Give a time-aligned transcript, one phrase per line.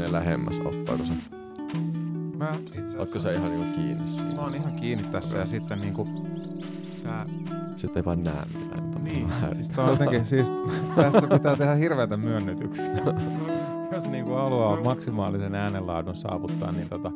[0.00, 1.12] menee lähemmäs, auttaako se?
[2.36, 4.34] Mä itse Ootko sä ihan niinku kiinni siinä?
[4.34, 6.08] Mä oon ihan kiinni tässä ja sitten niinku...
[7.02, 7.26] Tää,
[7.76, 8.84] Sitten ei vaan näe mitään.
[8.84, 10.52] mitä niin, mä siis tää on jotenkin, siis
[10.96, 13.02] tässä pitää tehdä hirveätä myönnytyksiä.
[13.92, 17.12] Jos niinku haluaa maksimaalisen äänenlaadun saavuttaa, niin tota,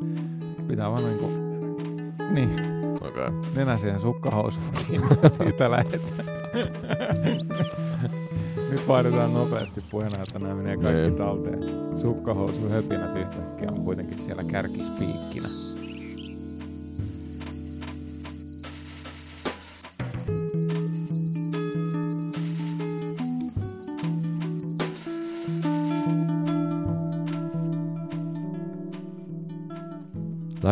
[0.69, 1.31] pitää vaan niinku,
[2.31, 2.51] niin,
[2.95, 3.09] Okei.
[3.09, 3.33] Okay.
[3.55, 6.29] nenä siihen sukkahousuun kiinni siitä lähdetään.
[8.75, 11.15] Nyt vaihdetaan nopeasti puheena, että nämä menee kaikki Niin.
[11.15, 11.63] talteen.
[11.99, 15.49] Sukkahousu höpinät yhtäkkiä on kuitenkin siellä kärkispiikkinä.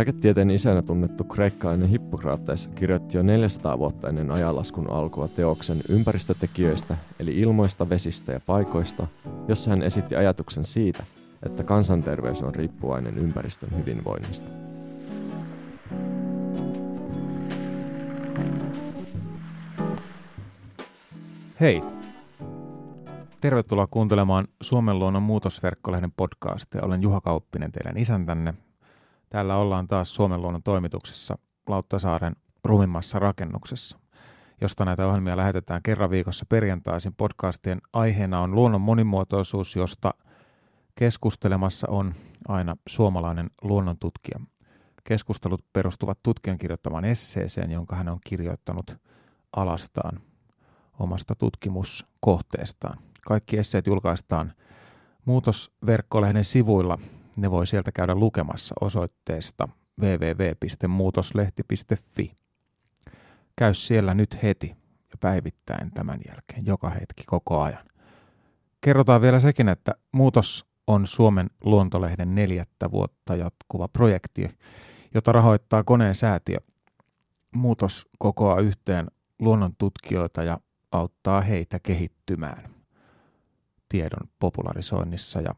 [0.03, 7.39] Lääketieteen isänä tunnettu kreikkalainen Hippokrates kirjoitti jo 400 vuotta ennen ajanlaskun alkua teoksen ympäristötekijöistä, eli
[7.39, 9.07] ilmoista, vesistä ja paikoista,
[9.49, 11.05] jossa hän esitti ajatuksen siitä,
[11.43, 14.51] että kansanterveys on riippuvainen ympäristön hyvinvoinnista.
[21.61, 21.83] Hei!
[23.41, 26.83] Tervetuloa kuuntelemaan Suomen luonnon muutosverkkolehden podcastia.
[26.85, 28.55] Olen Juha Kauppinen, teidän isäntänne.
[29.33, 31.39] Täällä ollaan taas Suomen luonnon toimituksessa
[31.69, 33.99] Lauttasaaren rumimmassa rakennuksessa,
[34.61, 37.15] josta näitä ohjelmia lähetetään kerran viikossa perjantaisin.
[37.15, 40.15] Podcastien aiheena on luonnon monimuotoisuus, josta
[40.95, 42.15] keskustelemassa on
[42.49, 44.41] aina suomalainen luonnontutkija.
[45.05, 48.97] Keskustelut perustuvat tutkijan kirjoittamaan esseeseen, jonka hän on kirjoittanut
[49.57, 50.21] alastaan
[50.99, 52.99] omasta tutkimuskohteestaan.
[53.27, 54.53] Kaikki esseet julkaistaan
[55.25, 56.99] Muutosverkkolehden sivuilla.
[57.37, 59.69] Ne voi sieltä käydä lukemassa osoitteesta
[60.01, 62.33] www.muutoslehti.fi.
[63.57, 64.77] Käy siellä nyt heti
[65.11, 67.85] ja päivittäin tämän jälkeen, joka hetki, koko ajan.
[68.81, 74.51] Kerrotaan vielä sekin, että Muutos on Suomen luontolehden neljättä vuotta jatkuva projekti,
[75.15, 76.59] jota rahoittaa koneen säätiö.
[77.55, 79.07] Muutos kokoaa yhteen
[79.39, 80.59] luonnon tutkijoita ja
[80.93, 82.71] auttaa heitä kehittymään
[83.89, 85.55] tiedon popularisoinnissa ja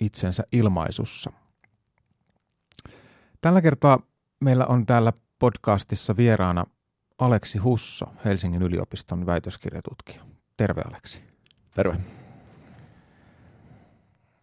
[0.00, 1.32] itsensä ilmaisussa.
[3.40, 3.98] Tällä kertaa
[4.40, 6.64] meillä on täällä podcastissa vieraana
[7.18, 10.22] Aleksi Husso, Helsingin yliopiston väitöskirjatutkija.
[10.56, 11.22] Terve Aleksi.
[11.74, 11.96] Terve.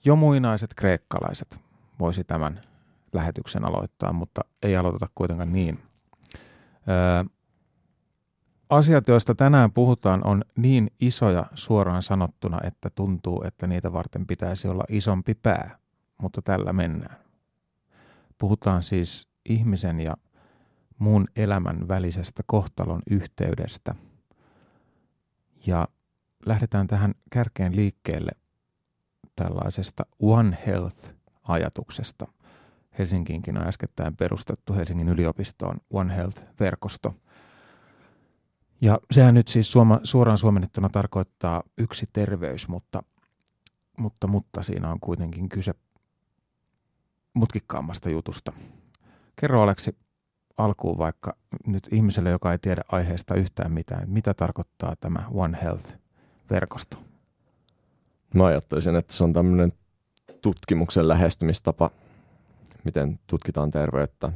[0.05, 1.59] Jo muinaiset kreikkalaiset
[1.99, 2.61] voisi tämän
[3.13, 5.79] lähetyksen aloittaa, mutta ei aloiteta kuitenkaan niin.
[6.89, 7.34] Öö,
[8.69, 14.67] asiat, joista tänään puhutaan, on niin isoja suoraan sanottuna, että tuntuu, että niitä varten pitäisi
[14.67, 15.77] olla isompi pää,
[16.21, 17.17] mutta tällä mennään.
[18.37, 20.13] Puhutaan siis ihmisen ja
[20.99, 23.95] muun elämän välisestä kohtalon yhteydestä.
[25.65, 25.87] Ja
[26.45, 28.31] lähdetään tähän kärkeen liikkeelle
[29.35, 32.27] tällaisesta One Health-ajatuksesta.
[32.99, 37.13] Helsinkiinkin on äskettäin perustettu Helsingin yliopistoon One Health-verkosto–
[38.81, 43.03] ja sehän nyt siis suoma, suoraan suomennettuna tarkoittaa yksi terveys, mutta,
[43.97, 45.73] mutta, mutta siinä on kuitenkin kyse
[47.33, 48.53] mutkikkaammasta jutusta.
[49.35, 49.97] Kerro Aleksi
[50.57, 51.35] alkuun vaikka
[51.67, 56.97] nyt ihmiselle, joka ei tiedä aiheesta yhtään mitään, mitä tarkoittaa tämä One Health-verkosto?
[58.35, 59.73] Mä ajattelisin, että se on tämmöinen
[60.41, 61.91] tutkimuksen lähestymistapa,
[62.83, 64.31] miten tutkitaan terveyttä.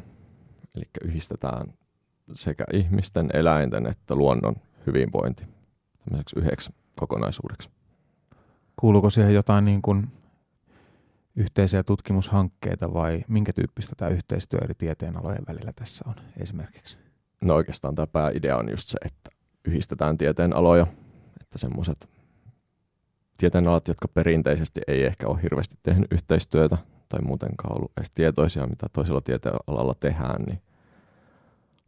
[0.76, 1.74] Eli yhdistetään
[2.34, 4.56] sekä ihmisten, eläinten että luonnon
[4.88, 5.44] hyvinvointi
[6.06, 7.70] tämmöiseksi yhdeksi kokonaisuudeksi.
[8.80, 10.08] Kuuluuko siihen jotain niin kuin
[11.36, 16.98] yhteisiä tutkimushankkeita vai minkä tyyppistä tämä yhteistyö eri tieteenalojen välillä tässä on esimerkiksi?
[17.42, 19.30] No oikeastaan tämä pääidea on just se, että
[19.66, 20.88] yhdistetään tieteen aloja,
[21.42, 22.10] että semmoiset
[23.38, 26.78] tieteenalat, jotka perinteisesti ei ehkä ole hirveästi tehnyt yhteistyötä
[27.10, 30.62] tai muutenkaan ollut edes tietoisia, mitä toisella tieteenalalla tehdään, niin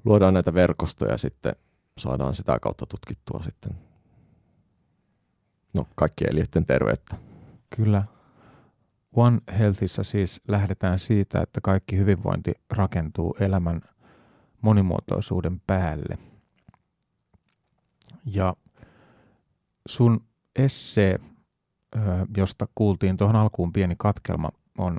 [0.06, 1.56] luodaan näitä verkostoja ja sitten
[1.98, 3.72] saadaan sitä kautta tutkittua sitten
[5.74, 7.16] no, kaikkien eliöiden terveyttä.
[7.76, 8.04] Kyllä.
[9.14, 13.82] One Healthissa siis lähdetään siitä, että kaikki hyvinvointi rakentuu elämän
[14.62, 16.18] monimuotoisuuden päälle.
[18.26, 18.56] Ja
[19.88, 20.24] sun
[20.56, 21.20] essee,
[22.38, 24.98] josta kuultiin tuohon alkuun pieni katkelma, on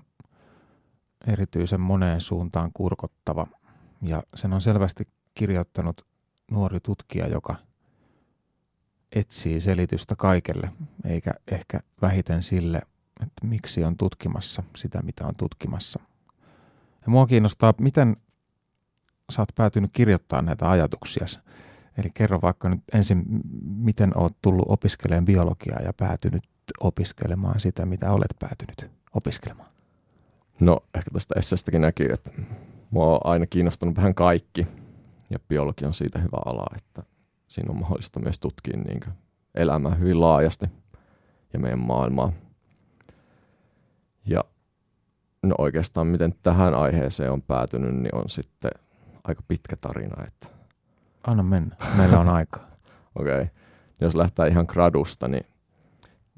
[1.27, 3.47] erityisen moneen suuntaan kurkottava.
[4.03, 6.07] Ja sen on selvästi kirjoittanut
[6.51, 7.57] nuori tutkija, joka
[9.13, 10.73] etsii selitystä kaikelle,
[11.05, 12.79] eikä ehkä vähiten sille,
[13.23, 16.01] että miksi on tutkimassa sitä, mitä on tutkimassa.
[17.03, 18.17] Ja mua kiinnostaa, miten
[19.31, 21.27] sä oot päätynyt kirjoittamaan näitä ajatuksia.
[21.99, 23.25] Eli kerro vaikka nyt ensin,
[23.63, 26.43] miten oot tullut opiskelemaan biologiaa ja päätynyt
[26.81, 29.71] opiskelemaan sitä, mitä olet päätynyt opiskelemaan.
[30.61, 32.31] No ehkä tästä esseestäkin näkyy, että
[32.93, 34.67] mua on aina kiinnostunut vähän kaikki
[35.31, 37.03] ja biologia on siitä hyvä ala, että
[37.49, 39.01] siinä on mahdollista myös tutkia niin
[39.55, 40.67] elämää hyvin laajasti
[41.53, 42.33] ja meidän maailmaa.
[44.27, 44.45] Ja
[45.43, 48.71] no oikeastaan miten tähän aiheeseen on päätynyt, niin on sitten
[49.25, 50.25] aika pitkä tarina.
[50.27, 50.47] Että...
[51.27, 52.69] Anna mennä, meillä on aikaa.
[53.21, 53.47] Okei, okay.
[54.01, 55.47] jos lähtee ihan gradusta, niin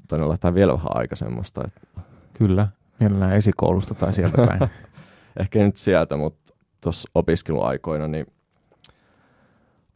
[0.07, 1.63] tai lähtee vielä vähän aikaisemmasta.
[1.67, 2.01] Että...
[2.33, 2.67] Kyllä,
[2.99, 4.71] mielellään esikoulusta tai sieltä päin.
[5.41, 6.44] Ehkä nyt sieltä, mutta
[6.85, 8.25] tuossa opiskeluaikoina niin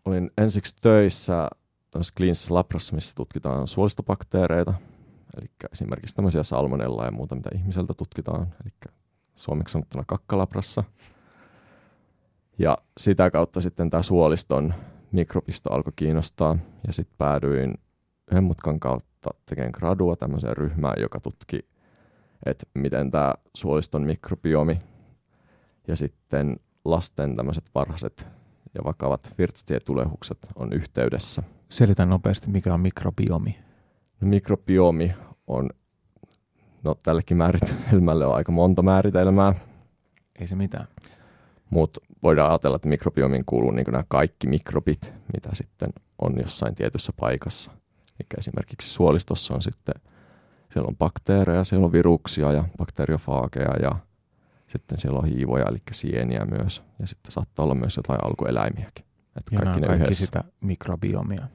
[0.06, 1.50] olin ensiksi töissä
[1.92, 4.74] tämmöisessä kliinisessä labrassa, missä tutkitaan suolistobakteereita,
[5.38, 8.94] eli esimerkiksi tämmöisiä salmonella ja muuta, mitä ihmiseltä tutkitaan, eli
[9.36, 10.84] suomeksi sanottuna kakkalabrassa.
[12.60, 14.74] Ja sitä kautta sitten tämä suoliston
[15.12, 16.58] mikrobisto alkoi kiinnostaa,
[16.88, 17.74] ja sitten päädyin
[18.32, 21.60] yhden mutkan kautta tekemään gradua tämmöiseen ryhmään, joka tutki,
[22.46, 24.82] että miten tämä suoliston mikrobiomi
[25.88, 26.60] ja sitten
[26.90, 28.28] lasten tämmöiset varhaiset
[28.76, 31.44] ja vakavat virtsatietulehukset on yhteydessä.
[31.70, 33.58] Selitä nopeasti, mikä on mikrobiomi.
[34.22, 35.14] No, mikrobiomi
[35.48, 35.70] on,
[36.84, 39.54] no tällekin määritelmälle on aika monta määritelmää.
[40.40, 40.88] Ei se mitään.
[41.70, 45.90] Mutta voidaan ajatella, että mikrobiomiin kuuluu niin nämä kaikki mikrobit, mitä sitten
[46.22, 47.72] on jossain tietyssä paikassa.
[48.20, 49.96] Eli esimerkiksi suolistossa on sitten,
[50.74, 53.96] siellä on bakteereja, siellä on viruksia ja bakteriofaageja ja
[54.70, 56.84] sitten siellä on hiivoja, eli sieniä myös.
[57.00, 59.06] Ja sitten saattaa olla myös jotain alkueläimiäkin.
[59.38, 60.26] Että ja kaikki, ne kaikki yhdessä.
[60.26, 61.48] sitä mikrobiomia.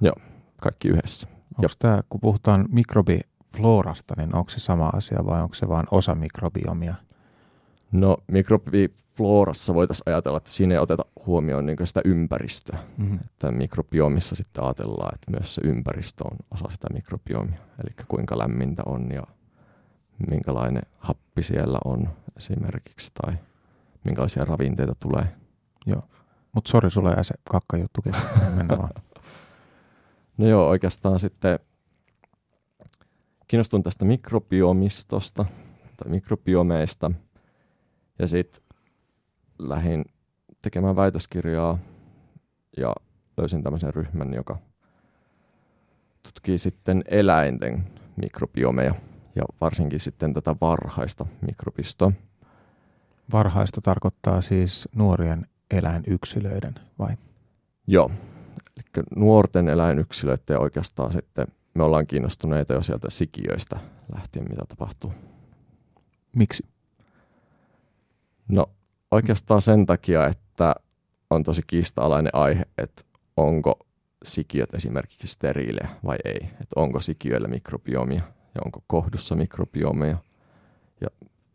[0.00, 0.14] Joo,
[0.60, 1.28] kaikki yhdessä.
[1.58, 6.14] Onko tämä, kun puhutaan mikrobiflorasta, niin onko se sama asia vai onko se vain osa
[6.14, 6.94] mikrobiomia?
[7.92, 12.78] No mikrobiflorassa voitaisiin ajatella, että siinä ei oteta huomioon niin sitä ympäristöä.
[12.96, 13.18] Mm-hmm.
[13.24, 17.58] Että mikrobiomissa sitten ajatellaan, että myös se ympäristö on osa sitä mikrobiomia.
[17.84, 19.22] Eli kuinka lämmintä on ja
[20.30, 23.34] minkälainen happi siellä on esimerkiksi tai
[24.04, 25.28] minkälaisia ravinteita tulee.
[25.86, 26.02] Joo,
[26.52, 28.12] mutta sori, sulla jää se kakkajuttukin.
[28.56, 29.02] Mennä vaan.
[30.38, 31.58] No joo, oikeastaan sitten
[33.48, 35.44] kiinnostun tästä mikrobiomistosta
[35.96, 37.10] tai mikrobiomeista
[38.18, 38.62] ja sitten
[39.58, 40.04] lähdin
[40.62, 41.78] tekemään väitöskirjaa
[42.76, 42.92] ja
[43.36, 44.58] löysin tämmöisen ryhmän, joka
[46.22, 47.84] tutkii sitten eläinten
[48.16, 48.94] mikrobiomeja
[49.36, 52.12] ja varsinkin sitten tätä varhaista mikrobistoa.
[53.32, 57.16] Varhaista tarkoittaa siis nuorien eläinyksilöiden vai?
[57.86, 58.10] Joo,
[58.76, 63.80] eli nuorten eläinyksilöiden ja oikeastaan sitten me ollaan kiinnostuneita jo sieltä sikiöistä
[64.14, 65.12] lähtien, mitä tapahtuu.
[66.36, 66.66] Miksi?
[68.48, 68.66] No
[69.10, 70.74] oikeastaan sen takia, että
[71.30, 73.02] on tosi kiista-alainen aihe, että
[73.36, 73.78] onko
[74.24, 76.40] sikiöt esimerkiksi steriilejä vai ei.
[76.42, 78.20] Että onko sikiöillä mikrobiomia
[78.56, 80.16] ja onko kohdussa mikrobiomeja
[81.00, 81.08] ja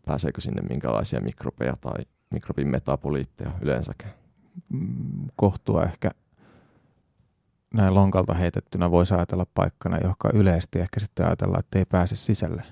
[0.05, 4.13] pääseekö sinne minkälaisia mikrobeja tai mikrobin metaboliitteja yleensäkään.
[4.69, 6.11] Mm, kohtua ehkä
[7.73, 12.63] näin lonkalta heitettynä voisi ajatella paikkana, joka yleisesti ehkä sitten ajatellaan, että ei pääse sisälle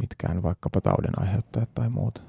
[0.00, 2.22] mitkään vaikkapa taudin aiheuttajat tai muut.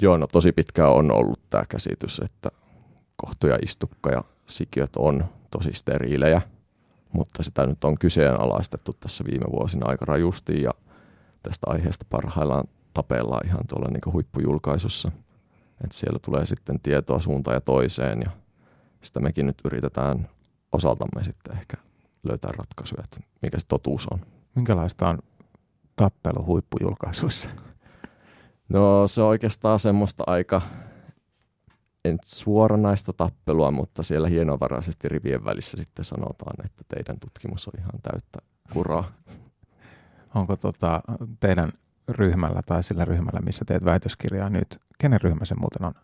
[0.00, 2.50] Joo, no tosi pitkään on ollut tämä käsitys, että
[3.16, 6.42] kohtuja, istukka ja sikiöt on tosi steriilejä–
[7.14, 10.70] mutta sitä nyt on kyseenalaistettu tässä viime vuosina aika rajusti ja
[11.42, 12.64] tästä aiheesta parhaillaan
[12.94, 15.10] tapellaan ihan tuolla niin huippujulkaisussa.
[15.84, 18.30] Että siellä tulee sitten tietoa suuntaan ja toiseen ja
[19.02, 20.28] sitä mekin nyt yritetään
[20.72, 21.76] osaltamme sitten ehkä
[22.24, 24.20] löytää ratkaisuja, että mikä se totuus on.
[24.54, 25.18] Minkälaista on
[25.96, 27.50] tappelu huippujulkaisuissa?
[28.68, 30.62] No se on oikeastaan semmoista aika
[32.04, 38.00] en suoranaista tappelua, mutta siellä hienovaraisesti rivien välissä sitten sanotaan, että teidän tutkimus on ihan
[38.02, 38.38] täyttä
[38.72, 39.12] kuraa.
[40.34, 41.00] Onko tota,
[41.40, 41.72] teidän
[42.08, 45.94] ryhmällä tai sillä ryhmällä, missä teet väitöskirjaa nyt, kenen ryhmä se muuten on?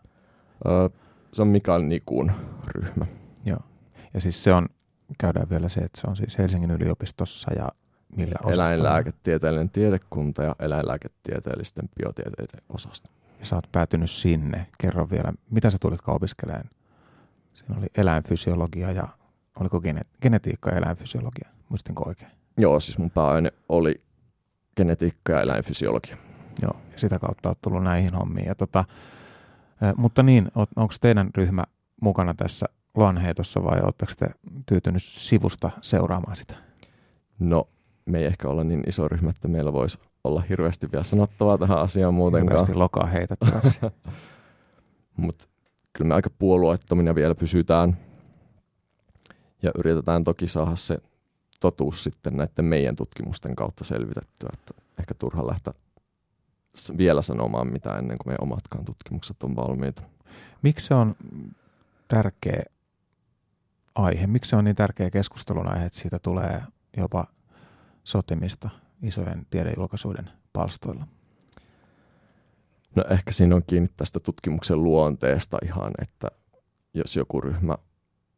[0.67, 0.89] Öö,
[1.33, 2.31] se on Mikael Nikun
[2.67, 3.05] ryhmä.
[3.45, 3.59] Joo.
[4.13, 4.69] Ja siis se on,
[5.17, 7.69] käydään vielä se, että se on siis Helsingin yliopistossa ja
[8.15, 8.67] millä osastolla?
[8.67, 13.09] Eläinlääketieteellinen tiedekunta ja eläinlääketieteellisten biotieteiden osasto
[13.41, 14.67] ja sä oot päätynyt sinne.
[14.77, 16.69] Kerro vielä, mitä sä tulitkaan opiskelemaan?
[17.53, 19.07] Siinä oli eläinfysiologia ja
[19.59, 22.31] oliko gene- genetiikka ja eläinfysiologia, muistinko oikein?
[22.57, 24.01] Joo, siis mun pääaine oli
[24.77, 26.17] genetiikka ja eläinfysiologia.
[26.61, 28.47] Joo, ja sitä kautta oot tullut näihin hommiin.
[28.47, 28.85] Ja tota,
[29.97, 31.63] mutta niin, onko teidän ryhmä
[32.01, 34.29] mukana tässä luonheitossa vai oletteko te
[34.65, 36.55] tyytynyt sivusta seuraamaan sitä?
[37.39, 37.67] No,
[38.05, 41.77] me ei ehkä olla niin iso ryhmä, että meillä voisi olla hirveästi vielä sanottavaa tähän
[41.77, 42.51] asiaan muutenkaan.
[42.51, 43.79] Hirveästi lokaa heitettäväksi.
[45.17, 45.47] Mutta
[45.93, 47.97] kyllä me aika puolueettomina vielä pysytään
[49.61, 50.97] ja yritetään toki saada se
[51.59, 55.73] totuus sitten näiden meidän tutkimusten kautta selvitettyä, että ehkä turha lähteä
[56.97, 60.03] vielä sanomaan mitä ennen kuin meidän omatkaan tutkimukset on valmiita.
[60.61, 61.15] Miksi se on
[62.07, 62.63] tärkeä
[63.95, 64.27] aihe?
[64.27, 66.61] Miksi se on niin tärkeä keskustelun aihe, että siitä tulee
[66.97, 67.27] jopa
[68.03, 68.69] sotimista
[69.01, 71.07] isojen tiedejulkaisuuden palstoilla?
[72.95, 76.27] No ehkä siinä on kiinni tästä tutkimuksen luonteesta ihan, että
[76.93, 77.77] jos joku ryhmä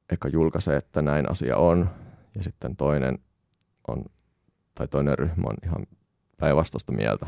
[0.10, 1.89] eka julkaisee, että näin asia on,
[2.36, 3.20] ja sitten toinen
[3.88, 4.05] on,
[4.75, 5.86] tai toinen ryhmä on ihan
[6.38, 7.27] päinvastaista mieltä,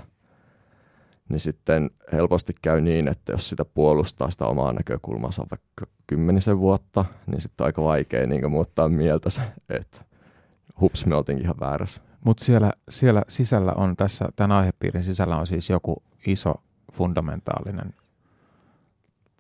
[1.30, 7.06] niin sitten helposti käy niin, että jos sitä puolustaa sitä omaa näkökulmansa vaikka kymmenisen vuotta,
[7.28, 9.30] niin sitten on aika vaikea niin muuttaa mieltä
[9.70, 10.06] että
[10.82, 12.02] hups, me oltiinkin ihan väärässä.
[12.26, 16.54] Mutta siellä, siellä sisällä on tässä, tämän aihepiirin sisällä on siis joku iso
[16.94, 17.94] fundamentaalinen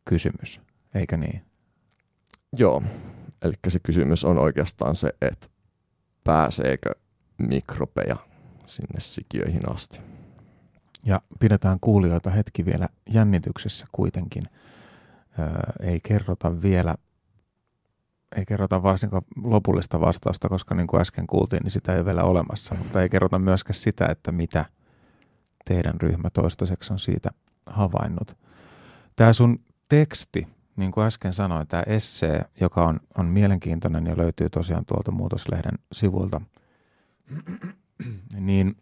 [0.05, 0.61] kysymys,
[0.95, 1.41] eikö niin?
[2.57, 2.83] Joo,
[3.41, 5.47] eli se kysymys on oikeastaan se, että
[6.23, 6.89] pääseekö
[7.37, 8.15] mikrobeja
[8.67, 9.99] sinne sikiöihin asti.
[11.05, 14.43] Ja pidetään kuulijoita hetki vielä jännityksessä kuitenkin.
[15.39, 15.47] Öö,
[15.79, 16.95] ei kerrota vielä,
[18.35, 22.23] ei kerrota varsinkaan lopullista vastausta, koska niin kuin äsken kuultiin, niin sitä ei ole vielä
[22.23, 22.75] olemassa.
[22.75, 24.65] Mutta ei kerrota myöskään sitä, että mitä
[25.65, 27.29] teidän ryhmä toistaiseksi on siitä
[27.65, 28.37] havainnut.
[29.15, 34.49] Tämä sun teksti, niin kuin äsken sanoin, tämä essee, joka on, on mielenkiintoinen ja löytyy
[34.49, 36.41] tosiaan tuolta Muutoslehden sivuilta,
[38.39, 38.77] niin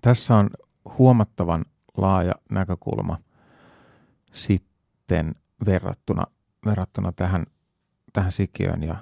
[0.00, 0.50] tässä on
[0.98, 1.64] huomattavan
[1.96, 3.18] laaja näkökulma
[4.32, 5.34] sitten
[5.66, 6.24] verrattuna,
[6.64, 7.46] verrattuna tähän,
[8.12, 8.96] tähän sikiön ja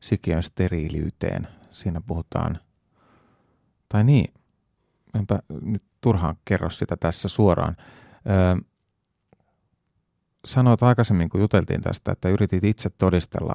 [0.00, 1.48] sikiön steriiliyteen.
[1.70, 2.58] Siinä puhutaan,
[3.88, 4.34] tai niin,
[5.14, 7.76] enpä nyt turhaan kerro sitä tässä suoraan.
[8.30, 8.56] Öö,
[10.44, 13.54] sanoit aikaisemmin, kun juteltiin tästä, että yritit itse todistella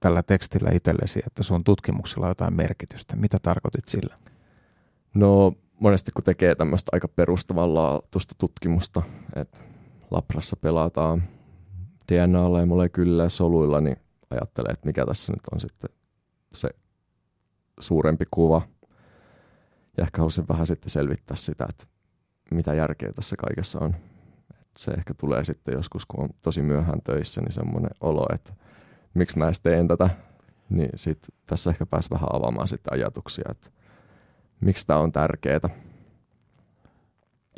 [0.00, 3.16] tällä tekstillä itsellesi, että sun tutkimuksella on jotain merkitystä.
[3.16, 4.16] Mitä tarkoitit sillä?
[5.14, 9.02] No monesti kun tekee tämmöistä aika perustavanlaatuista tutkimusta,
[9.36, 9.58] että
[10.10, 11.22] labrassa pelataan
[12.12, 13.96] DNAlla ja molekyyllä ja soluilla, niin
[14.30, 15.90] ajattelee, että mikä tässä nyt on sitten
[16.52, 16.68] se
[17.80, 18.62] suurempi kuva.
[19.96, 21.84] Ja ehkä halusin vähän sitten selvittää sitä, että
[22.50, 23.96] mitä järkeä tässä kaikessa on.
[24.60, 28.52] Et se ehkä tulee sitten joskus, kun on tosi myöhään töissä, niin semmoinen olo, että
[29.14, 30.10] miksi mä edes teen tätä.
[30.70, 33.70] Niin sit tässä ehkä pääsi vähän avaamaan sitten ajatuksia, että
[34.60, 35.60] miksi tämä on tärkeää.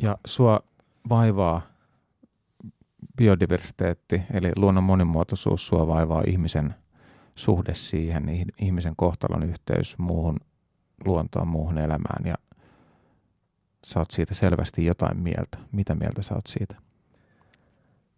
[0.01, 0.59] Ja sua
[1.09, 1.61] vaivaa
[3.17, 6.75] biodiversiteetti, eli luonnon monimuotoisuus, sua vaivaa ihmisen
[7.35, 8.23] suhde siihen,
[8.61, 10.37] ihmisen kohtalon yhteys muuhun
[11.05, 12.35] luontoon, muuhun elämään ja
[13.85, 15.57] sä oot siitä selvästi jotain mieltä.
[15.71, 16.75] Mitä mieltä sä oot siitä?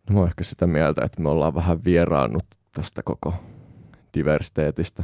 [0.10, 3.34] No mä oon ehkä sitä mieltä, että me ollaan vähän vieraannut tästä koko
[4.14, 5.04] diversiteetistä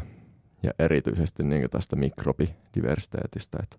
[0.63, 3.57] ja erityisesti niin tästä mikrobidiversiteetistä.
[3.63, 3.77] Että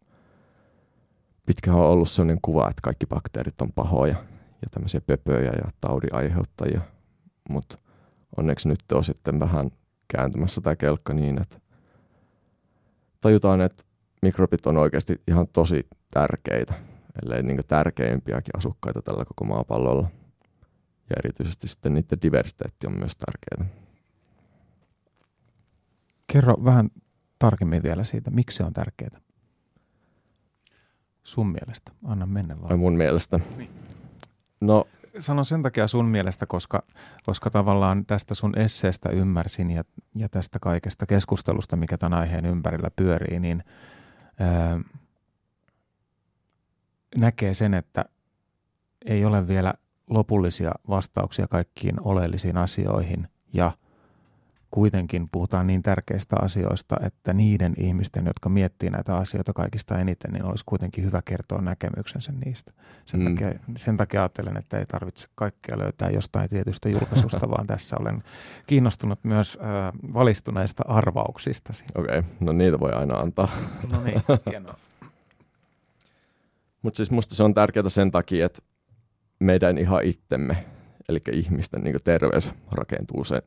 [1.46, 4.16] pitkään on ollut sellainen kuva, että kaikki bakteerit on pahoja
[4.62, 6.80] ja tämmöisiä pöpöjä ja taudin aiheuttajia,
[7.50, 7.78] mutta
[8.36, 9.70] onneksi nyt on sitten vähän
[10.08, 11.60] kääntymässä tämä kelkka niin, että
[13.20, 13.82] tajutaan, että
[14.22, 16.74] mikrobit on oikeasti ihan tosi tärkeitä,
[17.22, 20.08] ellei niin tärkeimpiäkin asukkaita tällä koko maapallolla.
[21.10, 23.74] Ja erityisesti sitten niiden diversiteetti on myös tärkeää.
[26.32, 26.90] Kerro vähän
[27.38, 29.20] tarkemmin vielä siitä, miksi se on tärkeää.
[31.24, 31.92] Sun mielestä.
[32.04, 32.72] Anna mennä vaan.
[32.72, 33.40] Ai mun mielestä.
[33.56, 33.70] Niin.
[34.60, 34.84] No,
[35.18, 36.82] Sanon sen takia sun mielestä, koska,
[37.24, 39.84] koska tavallaan tästä sun esseestä ymmärsin ja,
[40.14, 43.64] ja tästä kaikesta keskustelusta, mikä tämän aiheen ympärillä pyörii, niin
[44.40, 44.80] ää,
[47.16, 48.04] näkee sen, että
[49.06, 49.74] ei ole vielä
[50.10, 53.72] lopullisia vastauksia kaikkiin oleellisiin asioihin ja–
[54.70, 60.44] kuitenkin puhutaan niin tärkeistä asioista, että niiden ihmisten, jotka miettii näitä asioita kaikista eniten, niin
[60.44, 62.72] olisi kuitenkin hyvä kertoa näkemyksensä niistä.
[63.04, 63.34] Sen, mm.
[63.34, 68.22] takia, sen takia ajattelen, että ei tarvitse kaikkea löytää jostain tietystä julkaisusta, vaan tässä olen
[68.66, 71.72] kiinnostunut myös äh, valistuneista arvauksista.
[71.96, 72.30] Okei, okay.
[72.40, 73.48] no niitä voi aina antaa.
[73.92, 74.74] no niin, hienoa.
[76.82, 78.62] Mutta siis musta se on tärkeää sen takia, että
[79.38, 80.64] meidän ihan itsemme,
[81.08, 83.42] eli ihmisten niin terveys rakentuu sen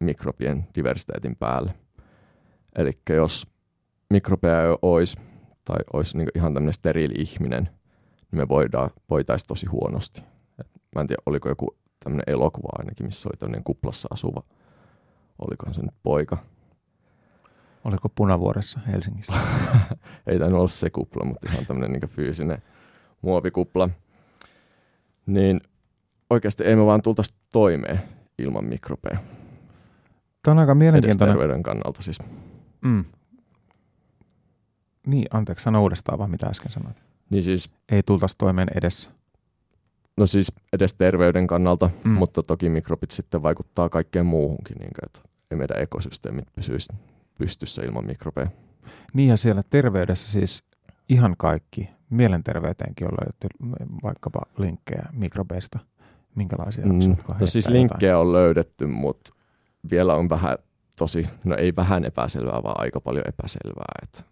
[0.00, 1.74] mikrobien diversiteetin päälle.
[2.78, 3.46] Eli jos
[4.10, 5.18] mikrobeja ei olisi,
[5.64, 7.64] tai olisi niin ihan tämmöinen steriili ihminen,
[8.32, 10.22] niin me voidaan, voitaisiin tosi huonosti.
[10.60, 14.42] Et mä en tiedä, oliko joku tämmöinen elokuva ainakin, missä oli tämmöinen kuplassa asuva,
[15.48, 16.38] olikohan se nyt poika.
[17.84, 19.32] Oliko Punavuoressa Helsingissä?
[20.26, 22.62] ei tainnut olla se kupla, mutta ihan tämmöinen niin fyysinen
[23.22, 23.88] muovikupla.
[25.26, 25.60] Niin
[26.30, 28.00] oikeasti ei me vaan tultaisi toimeen
[28.38, 29.18] ilman mikrobeja.
[30.46, 31.32] Tämä on aika mielenkiintoinen.
[31.32, 32.18] Edes terveyden kannalta siis.
[32.82, 33.04] Mm.
[35.06, 37.02] Niin, anteeksi, sano uudestaan vaan mitä äsken sanoit.
[37.30, 39.10] Niin siis, Ei tultaisi toimeen edessä.
[40.16, 42.10] no siis edes terveyden kannalta, Mm.
[42.10, 46.92] mutta toki mikrobit sitten vaikuttaa kaikkeen muuhunkin, niin kuin, että ei meidän ekosysteemit pysyisi
[47.38, 48.48] pystyssä ilman mikrobeja.
[49.14, 50.64] Niin ja siellä terveydessä siis
[51.08, 53.46] ihan kaikki, mielenterveyteenkin on löydetty
[54.02, 55.78] vaikkapa linkkejä mikrobeista.
[56.34, 57.16] Minkälaisia Mm.
[57.40, 59.30] No siis linkkejä on löydetty, mutta
[59.90, 60.58] vielä on vähän
[60.98, 63.94] tosi, no ei vähän epäselvää, vaan aika paljon epäselvää.
[64.02, 64.22] Että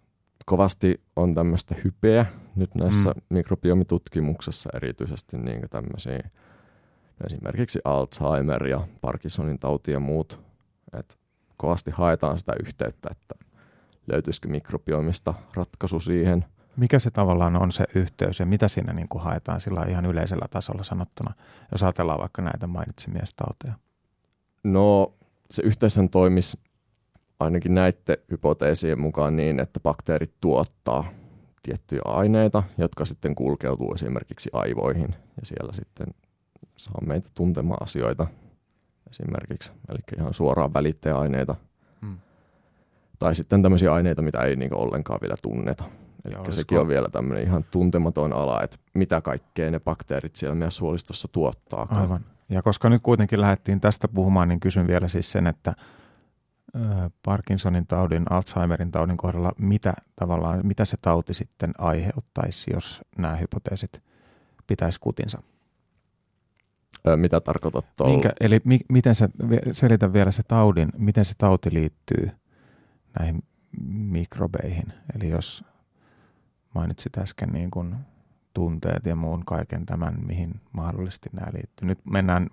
[0.46, 3.20] kovasti on tämmöistä hypeä nyt näissä Mm.
[3.28, 6.20] mikrobiomitutkimuksessa erityisesti niin tämmöisiä
[7.26, 10.40] esimerkiksi Alzheimer ja Parkinsonin tauti ja muut.
[10.98, 11.18] Et
[11.56, 13.34] kovasti haetaan sitä yhteyttä, että
[14.12, 16.44] löytyisikö mikrobiomista ratkaisu siihen.
[16.76, 20.46] Mikä se tavallaan on se yhteys ja mitä siinä niin kuin haetaan sillä ihan yleisellä
[20.50, 21.34] tasolla sanottuna,
[21.72, 23.74] jos ajatellaan vaikka näitä mainitsemia tauteja?
[24.64, 25.14] No
[25.54, 26.58] se yhteisön toimisi
[27.40, 31.04] ainakin näiden hypoteesien mukaan niin, että bakteerit tuottaa
[31.62, 36.06] tiettyjä aineita, jotka sitten kulkeutuu esimerkiksi aivoihin ja siellä sitten
[36.76, 38.26] saa meitä tuntemaan asioita
[39.10, 41.54] esimerkiksi, eli ihan suoraan välittäjäaineita
[42.00, 42.18] Hmm.
[43.18, 45.84] tai sitten tämmöisiä aineita, mitä ei niin ollenkaan vielä tunneta.
[46.24, 50.54] Eli Ja sekin on vielä tämmöinen ihan tuntematon ala, että mitä kaikkea ne bakteerit siellä
[50.54, 51.86] meidän suolistossa tuottaa.
[51.90, 52.24] Aivan.
[52.48, 55.74] Ja koska nyt kuitenkin lähdettiin tästä puhumaan, niin kysyn vielä siis sen, että
[57.24, 64.02] Parkinsonin taudin, Alzheimerin taudin kohdalla, mitä tavallaan, mitä se tauti sitten aiheuttaisi, jos nämä hypoteesit
[64.66, 65.42] pitäisi kutinsa?
[67.16, 68.12] Mitä tarkoitat tuolla?
[68.12, 69.28] Minkä, eli mi, miten se,
[69.72, 72.30] selitä vielä se taudin, miten se tauti liittyy
[73.18, 73.42] näihin
[73.88, 74.86] mikrobeihin.
[75.16, 75.64] Eli jos
[76.74, 77.96] mainitsit äsken niin kuin
[78.54, 81.88] tunteet ja muun kaiken tämän, mihin mahdollisesti nämä liittyy.
[81.88, 82.46] Nyt mennään,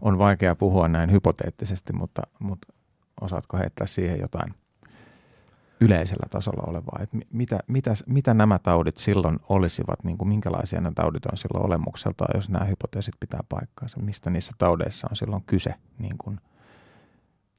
[0.00, 2.72] on vaikea puhua näin hypoteettisesti, mutta, mutta
[3.20, 4.54] osaatko heittää siihen jotain
[5.80, 10.80] yleisellä tasolla olevaa, että mi- mitä, mitä, mitä nämä taudit silloin olisivat, niin kuin minkälaisia
[10.80, 15.42] nämä taudit on silloin olemukseltaan, jos nämä hypoteesit pitää paikkaansa, mistä niissä taudeissa on silloin
[15.46, 16.40] kyse, niin kuin,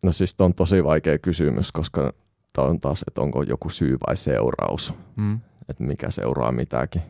[0.03, 2.13] No siis on tosi vaikea kysymys, koska
[2.53, 5.39] tämä on taas, että onko joku syy vai seuraus, mm,
[5.69, 7.01] että mikä seuraa mitäkin,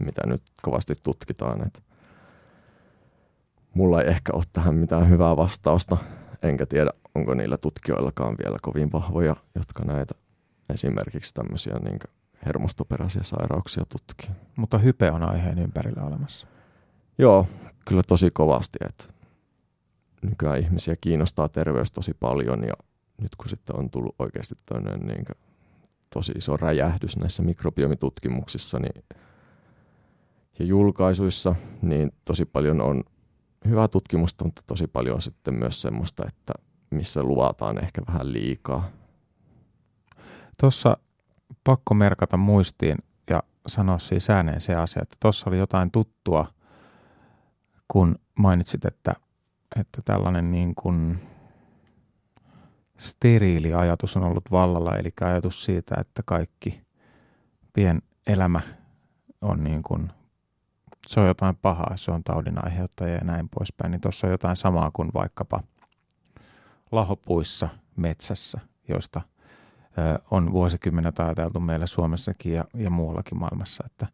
[0.00, 1.66] mitä nyt kovasti tutkitaan.
[1.66, 1.80] Että
[3.74, 5.96] mulla ei ehkä ole tähän mitään hyvää vastausta,
[6.42, 10.14] enkä tiedä, onko niillä tutkijoillakaan vielä kovin vahvoja, jotka näitä
[10.68, 11.98] esimerkiksi tämmöisiä niin
[12.46, 14.30] hermostoperäisiä sairauksia tutkii.
[14.56, 16.46] mutta hype on aiheen ympärillä olemassa.
[17.18, 17.46] Joo,
[17.88, 19.04] kyllä tosi kovasti, että
[20.22, 22.74] nykyään ihmisiä kiinnostaa terveys tosi paljon ja
[23.22, 25.24] nyt kun sitten on tullut oikeasti tämmöinen niin
[26.14, 29.04] tosi iso räjähdys näissä mikrobiomitutkimuksissa niin,
[30.58, 33.04] ja julkaisuissa, niin tosi paljon on
[33.68, 36.52] hyvää tutkimusta, mutta tosi paljon on sitten myös semmoista, että
[36.90, 38.88] missä luvataan ehkä vähän liikaa.
[40.60, 40.96] Tuossa
[41.64, 42.98] pakko merkata muistiin
[43.30, 46.46] ja sanoa siis ääneen se asia, että tuossa oli jotain tuttua,
[47.88, 49.14] kun mainitsit, että,
[49.80, 51.18] että tällainen niin kuin
[52.98, 56.80] steriili ajatus on ollut vallalla, eli ajatus siitä, että kaikki
[57.72, 58.60] pien elämä
[59.40, 60.12] on niin kuin,
[61.06, 64.56] se on jotain pahaa, se on taudin aiheuttaja ja näin poispäin, niin tuossa on jotain
[64.56, 65.60] samaa kuin vaikkapa
[66.92, 69.20] lahopuissa metsässä, joista
[70.30, 74.06] on vuosikymmenet ajateltu meillä Suomessakin ja, ja muuallakin maailmassa, että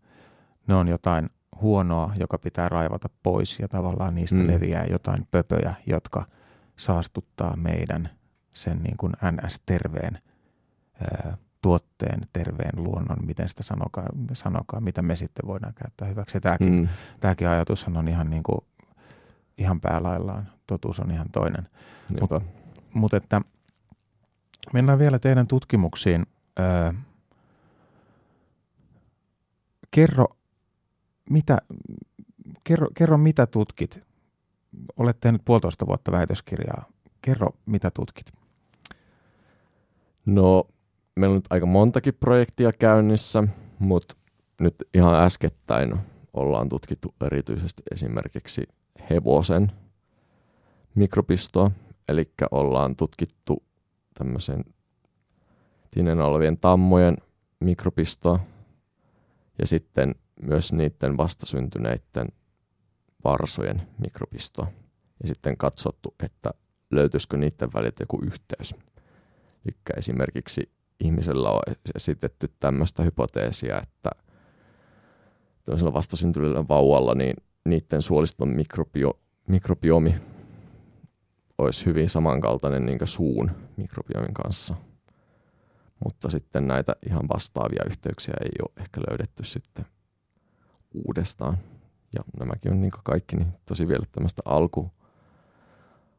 [0.67, 4.47] ne on jotain huonoa, joka pitää raivata pois ja tavallaan niistä mm.
[4.47, 6.27] Leviää jotain pöpöjä, jotka
[6.77, 8.11] saastuttaa meidän
[8.53, 10.19] sen niin kuin NS-terveen
[11.63, 16.41] tuotteen, terveen luonnon, miten sitä sanokaa, sanokaa, mitä me sitten voidaan käyttää hyväksi.
[16.41, 16.89] Tämäkin, mm.
[17.21, 18.61] Tämäkin ajatushan on ihan, niin kuin,
[19.59, 21.69] ihan päälaillaan, totuus on ihan toinen.
[22.95, 23.41] Mutta että
[24.73, 26.27] mennään vielä teidän tutkimuksiin.
[26.61, 26.93] Öö,
[29.91, 30.27] kerro,
[31.31, 31.59] mitä,
[32.65, 34.05] kerro, kerro, mitä tutkit.
[34.97, 36.85] Olet tehnyt puolitoista vuotta väitöskirjaa.
[37.23, 38.33] Kerro, mitä tutkit.
[40.27, 40.65] No,
[41.17, 43.45] meillä on nyt aika montakin projektia käynnissä,
[43.79, 44.17] mutta
[44.61, 45.97] nyt ihan äskettäin
[46.33, 48.63] ollaan tutkittu erityisesti esimerkiksi
[49.11, 49.73] hevosen
[50.95, 51.71] mikrobistoa,
[52.09, 53.63] eli ollaan tutkittu
[54.15, 54.65] tämmöisen
[55.91, 57.17] tiinen olevien tammojen
[57.61, 58.41] mikrobistoa
[59.59, 62.29] ja sitten myös niiden vastasyntyneiden
[63.25, 64.67] varsojen mikrobistoa.
[65.23, 66.51] Ja sitten katsottu, että
[66.91, 68.75] löytyisikö niiden väliltä joku yhteys.
[69.67, 71.61] Eli esimerkiksi ihmisellä on
[71.95, 74.11] esitetty tämmöistä hypoteesia, että
[75.65, 77.35] tämmöisellä vastasyntyneellä vauvalla niin
[77.65, 80.15] niiden suoliston mikrobio, mikrobiomi
[81.59, 84.75] olisi hyvin samankaltainen niin suun mikrobiomin kanssa.
[86.05, 89.85] Mutta sitten näitä ihan vastaavia yhteyksiä ei ole ehkä löydetty sitten
[90.95, 91.59] uudestaan.
[92.15, 94.91] Ja nämäkin on niin kaikki niin tosi vielä tämmöistä alku,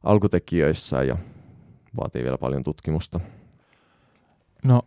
[0.04, 1.17] alkutekijöissä ja
[1.98, 3.20] vaatii vielä paljon tutkimusta.
[4.65, 4.82] No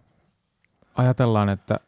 [0.95, 1.81] ajatellaan, että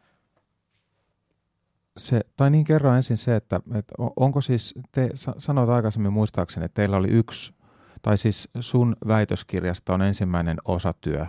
[1.97, 6.75] se, tai niin kerro ensin se, että, että onko siis, te sanoit aikaisemmin muistaakseni, että
[6.75, 7.55] teillä oli yksi,
[8.03, 11.27] tai siis sun väitöskirjasta on ensimmäinen osatyö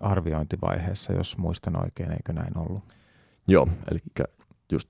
[0.00, 2.84] arviointivaiheessa, jos muistan oikein, eikö näin ollut?
[3.48, 3.98] Joo, eli
[4.72, 4.88] just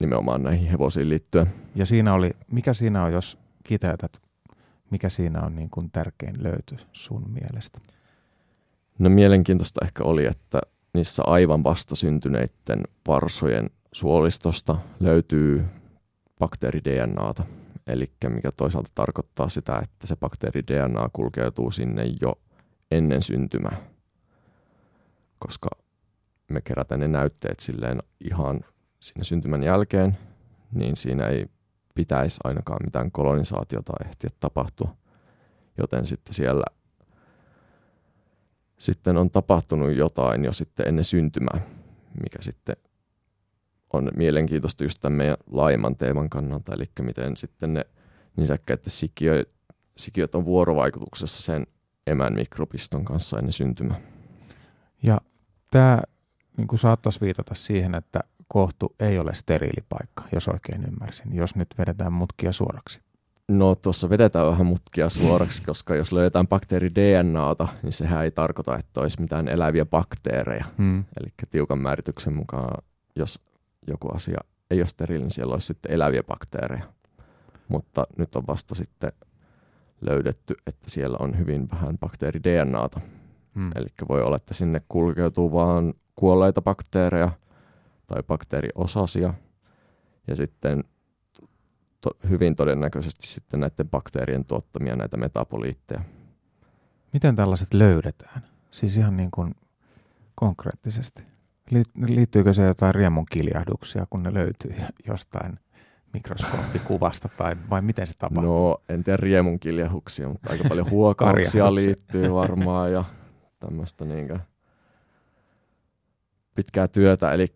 [0.00, 1.46] nimenomaan näihin hevosiin liittyen.
[1.74, 4.22] Ja siinä oli, mikä siinä on, jos kiteytät,
[4.90, 7.80] mikä siinä on niin kuin tärkein löyty sun mielestä?
[9.02, 10.60] No mielenkiintoista ehkä oli, että
[10.94, 15.64] niissä aivan vasta syntyneiden varsojen suolistosta löytyy
[16.38, 17.44] bakteeri-DNAta.
[17.86, 22.32] Eli mikä toisaalta tarkoittaa sitä, että se bakteeri-DNA kulkeutuu sinne jo
[22.90, 23.76] ennen syntymää.
[25.38, 25.68] Koska
[26.48, 28.60] me kerätään ne näytteet silleen ihan
[29.00, 30.18] siinä syntymän jälkeen,
[30.72, 31.46] niin siinä ei
[31.94, 34.96] pitäisi ainakaan mitään kolonisaatiota ehtiä tapahtua.
[35.78, 36.64] Joten sitten siellä
[38.82, 41.60] sitten on tapahtunut jotain jo sitten ennen syntymää,
[42.22, 42.76] mikä sitten
[43.92, 47.84] on mielenkiintoista just tämän meidän laajemman teeman kannalta, eli miten sitten ne
[48.36, 49.44] nisäkkäiden sikiö,
[49.96, 51.66] sikiöt on vuorovaikutuksessa sen
[52.06, 54.00] emän mikropiston kanssa ennen syntymää.
[55.02, 55.20] Ja
[55.70, 56.02] tämä
[56.56, 61.68] niin kuin saattaisi viitata siihen, että kohtu ei ole steriilipaikka, jos oikein ymmärsin, jos nyt
[61.78, 63.00] vedetään mutkia suoraksi.
[63.48, 68.78] No tuossa vedetään vähän mutkia suoraksi, koska jos löydetään bakteeri DNAta, niin sehän ei tarkoita,
[68.78, 70.64] että olisi mitään eläviä bakteereja.
[70.78, 70.98] Hmm.
[71.20, 72.84] Eli tiukan määrityksen mukaan,
[73.16, 73.40] jos
[73.86, 74.38] joku asia
[74.70, 76.84] ei ole steriili, niin siellä olisi sitten eläviä bakteereja.
[77.68, 79.12] Mutta nyt on vasta sitten
[80.00, 83.00] löydetty, että siellä on hyvin vähän bakteeri DNAta.
[83.54, 83.70] Hmm.
[83.74, 87.30] Eli voi olla, että sinne kulkeutuu vain kuolleita bakteereja
[88.06, 89.34] tai bakteeriosasia.
[90.28, 90.84] Ja sitten
[92.02, 96.00] to, hyvin todennäköisesti sitten näiden bakteerien tuottamia näitä metaboliitteja.
[97.12, 98.42] Miten tällaiset löydetään?
[98.70, 99.54] Siis ihan niin kuin
[100.34, 101.22] konkreettisesti.
[102.06, 104.74] Liittyykö se jotain riemun kiljahduksia, kun ne löytyy
[105.08, 105.58] jostain
[106.12, 108.68] mikroskooppikuvasta, tai vai miten se tapahtuu?
[108.68, 113.04] No, en tiedä riemun kiljahduksia, mutta aika paljon huokauksia liittyy varmaan ja
[113.60, 114.38] tämmöistä niin
[116.54, 117.32] pitkää työtä.
[117.32, 117.46] Eli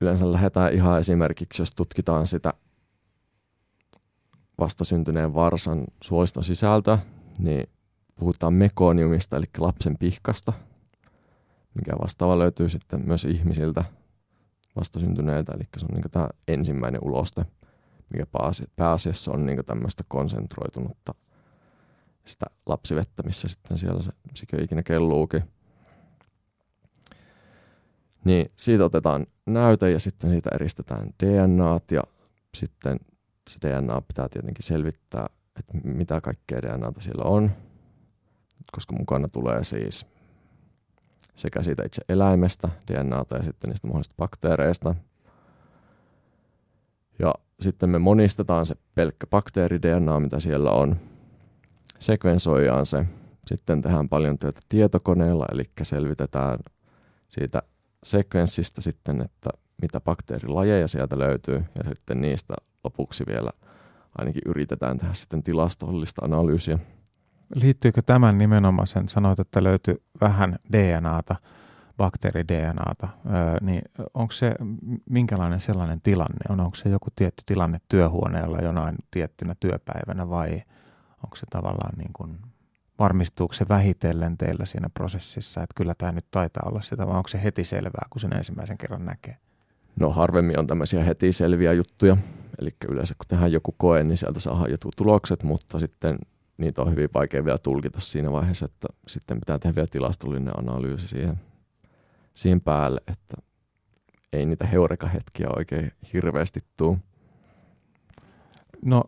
[0.00, 2.54] yleensä lähdetään ihan esimerkiksi, jos tutkitaan sitä
[4.60, 6.98] vastasyntyneen varsan suoliston sisältöä,
[7.38, 7.66] niin
[8.16, 10.52] puhutaan mekoniumista, eli lapsen pihkasta,
[11.74, 13.84] mikä vastaava löytyy sitten myös ihmisiltä
[14.76, 17.44] vastasyntyneiltä, eli se on niin tämä ensimmäinen uloste,
[18.12, 18.26] mikä
[18.76, 21.14] pääasiassa on niin tämmöistä konsentroitunutta
[22.24, 25.42] sitä lapsivettä, missä sitten siellä se sikiö ikinä kelluukin.
[28.24, 32.02] Niin siitä otetaan näyte ja sitten siitä eristetään DNAt ja
[32.54, 32.96] sitten
[33.50, 35.26] se DNA pitää tietenkin selvittää,
[35.58, 37.50] että mitä kaikkea DNAta siellä on,
[38.72, 40.06] koska mukana tulee siis
[41.34, 44.94] sekä siitä itse eläimestä DNAta ja sitten niistä mahdollisista bakteereista.
[47.18, 50.96] Ja sitten me monistetaan se pelkkä bakteeri-DNA, mitä siellä on,
[51.98, 53.06] sekvensoidaan se,
[53.46, 56.58] sitten tehdään paljon työtä tietokoneella, eli selvitetään
[57.28, 57.62] siitä
[58.04, 59.50] sekvenssistä sitten, että
[59.82, 63.50] mitä bakteerilajeja sieltä löytyy, ja sitten niistä lopuksi vielä
[64.18, 66.78] ainakin yritetään tehdä sitten tilastollista analyysiä.
[67.54, 71.36] Liittyykö tämän nimenomaisen, sanoit, että löytyy vähän DNAta,
[71.96, 73.82] bakteeri-DNAta, öö, niin
[74.14, 74.54] onko se,
[75.10, 76.60] minkälainen sellainen tilanne on?
[76.60, 80.62] Onko se joku tietty tilanne työhuoneella jonain tiettynä työpäivänä vai
[81.24, 82.38] onko se tavallaan niin kuin,
[82.98, 87.28] varmistuuko se vähitellen teillä siinä prosessissa, että kyllä tämä nyt taitaa olla sitä, vai onko
[87.28, 89.36] se heti selvää, kun sen ensimmäisen kerran näkee?
[89.96, 92.16] No harvemmin on tämmöisiä heti selviä juttuja.
[92.58, 96.18] Eli yleensä kun tehdään joku koe, niin sieltä saa jotkut tulokset, mutta sitten
[96.56, 101.08] niitä on hyvin vaikea vielä tulkita siinä vaiheessa, että sitten pitää tehdä vielä tilastollinen analyysi
[101.08, 101.40] siihen,
[102.34, 103.36] siihen päälle, että
[104.32, 106.98] ei niitä heureka-hetkiä oikein hirveästi tule.
[108.84, 109.04] No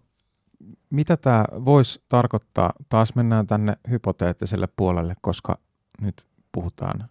[0.90, 2.72] mitä tämä voisi tarkoittaa?
[2.88, 5.58] Taas mennään tänne hypoteettiselle puolelle, koska
[6.00, 7.08] nyt puhutaan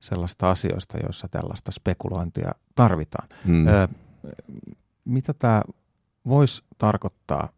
[0.00, 3.28] sellaista asioista, joissa tällaista spekulointia tarvitaan.
[3.44, 3.66] Mm.
[3.68, 3.88] Ö,
[5.04, 5.62] mitä tämä
[6.26, 7.48] voisi tarkoittaa,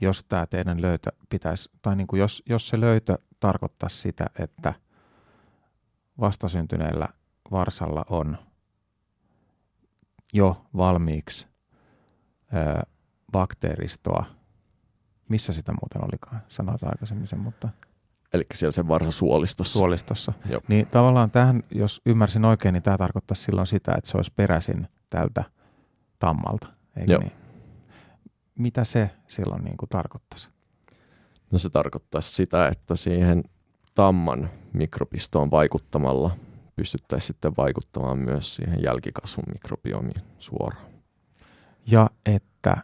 [0.00, 4.74] jos tämä teidän löytö pitäisi, tai niin kuin jos, jos se löytö tarkoittaa sitä, että
[6.20, 7.08] vastasyntyneellä
[7.50, 8.38] varsalla on
[10.32, 11.46] jo valmiiksi
[12.54, 12.82] ö,
[13.32, 14.24] bakteeristoa,
[15.28, 17.68] missä sitä muuten olikaan, sanoit aikaisemmin sen, mutta
[18.32, 19.78] Eli siellä sen varsa suolistossa.
[19.78, 20.32] Suolistossa.
[20.48, 20.60] Joo.
[20.68, 24.88] Niin tavallaan tähän, jos ymmärsin oikein, niin tämä tarkoittaa silloin sitä, että se olisi peräisin
[25.10, 25.44] tältä
[26.18, 27.20] tammalta, eikö Joo.
[27.20, 27.32] niin?
[28.54, 30.48] Mitä se silloin niin kuin tarkoittaisi?
[31.50, 33.44] No se tarkoittaisi sitä, että siihen
[33.94, 36.36] tamman mikrobistoon vaikuttamalla
[36.76, 40.86] pystyttäisiin sitten vaikuttamaan myös siihen jälkikasvun mikrobiomiin suoraan.
[41.86, 42.76] Ja että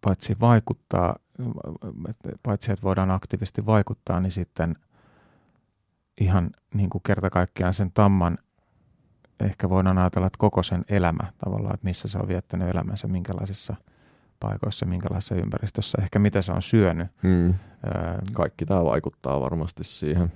[0.00, 1.16] paitsi vaikuttaa,
[2.42, 4.76] paitsi että voidaan aktiivisesti vaikuttaa, niin sitten
[6.20, 8.38] ihan niin kuin kerta kaikkiaan sen tamman,
[9.40, 13.76] ehkä voidaan ajatella, että koko sen elämä tavallaan, että missä se on viettänyt elämänsä, minkälaisissa
[14.40, 17.08] paikoissa, minkälaisessa ympäristössä, ehkä mitä se on syönyt.
[17.22, 17.48] Mm.
[17.48, 17.54] Öö,
[18.34, 20.32] Kaikki tämä vaikuttaa varmasti siihen.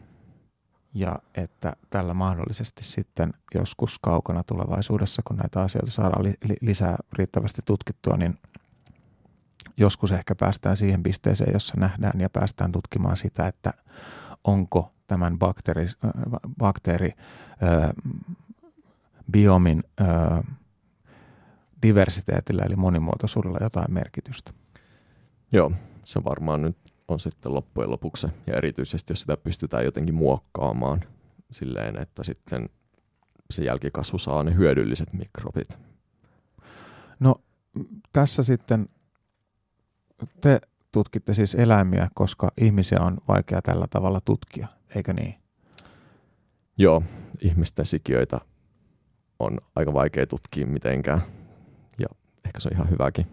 [0.95, 7.63] ja että tällä mahdollisesti sitten joskus kaukana tulevaisuudessa, kun näitä asioita saadaan li- lisää riittävästi
[7.65, 8.39] tutkittua, niin
[9.77, 13.73] joskus ehkä päästään siihen pisteeseen, jossa nähdään ja päästään tutkimaan sitä, että
[14.45, 15.87] onko tämän bakteeri,
[16.59, 17.13] bakteeri
[17.63, 17.91] äh,
[19.33, 20.41] biomin äh,
[21.83, 24.53] diversiteetillä eli monimuotoisuudella jotain merkitystä.
[25.53, 25.73] Joo,
[26.05, 26.77] se varmaan nyt
[27.09, 28.27] on sitten loppujen lopuksi.
[28.47, 31.01] Ja erityisesti, jos sitä pystytään jotenkin muokkaamaan
[31.51, 32.69] silleen, että sitten
[33.51, 35.79] se jälkikasvu saa ne hyödylliset mikrobit.
[38.13, 38.89] Tässä sitten
[40.41, 40.61] te
[40.93, 45.35] tutkitte siis eläimiä, koska ihmisiä on vaikea tällä tavalla tutkia, eikö niin?
[46.79, 47.03] Joo,
[47.41, 48.41] ihmisten sikiöitä
[49.39, 51.23] on aika vaikea tutkia mitenkään.
[51.99, 52.07] Ja
[52.45, 53.27] ehkä se on ihan hyväkin.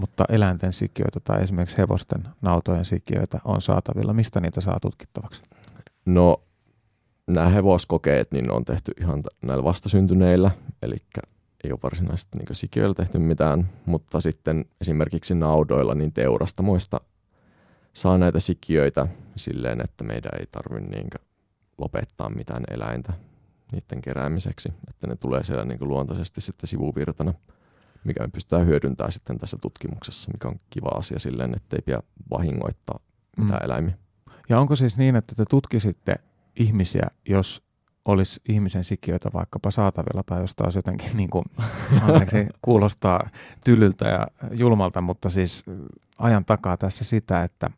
[0.00, 4.12] Mutta eläinten sikiöitä tai esimerkiksi hevosten, nautojen sikiöitä on saatavilla.
[4.12, 5.42] Mistä niitä saa tutkittavaksi?
[6.04, 6.42] No,
[7.26, 10.50] nämä hevoskokeet niin on tehty ihan näillä vastasyntyneillä,
[10.82, 10.96] eli
[11.64, 17.00] ei ole varsinaisesti niin sikiöillä tehty mitään, mutta sitten esimerkiksi naudoilla niin teurastamoista
[17.92, 21.08] saa näitä sikiöitä silleen, että meidän ei tarvitse niin
[21.78, 23.12] lopettaa mitään eläintä
[23.72, 27.34] niiden keräämiseksi, että ne tulee siellä niin luontaisesti sitten sivuvirtana,
[28.04, 32.00] mikä me pystytään hyödyntämään sitten tässä tutkimuksessa, mikä on kiva asia silleen, että ei pidä
[32.30, 33.00] vahingoittaa
[33.36, 33.64] mitään Mm.
[33.64, 33.94] eläimiä.
[34.48, 36.14] Ja onko siis niin, että te tutkisitte
[36.56, 37.62] ihmisiä, jos
[38.04, 41.44] olisi ihmisen sikiöitä vaikkapa saatavilla tai jos taas jotenkin niin kuin,
[42.02, 43.30] anteeksi, kuulostaa
[43.64, 45.76] tylyltä ja julmalta, mutta siis äh,
[46.18, 47.70] ajan takaa tässä sitä, että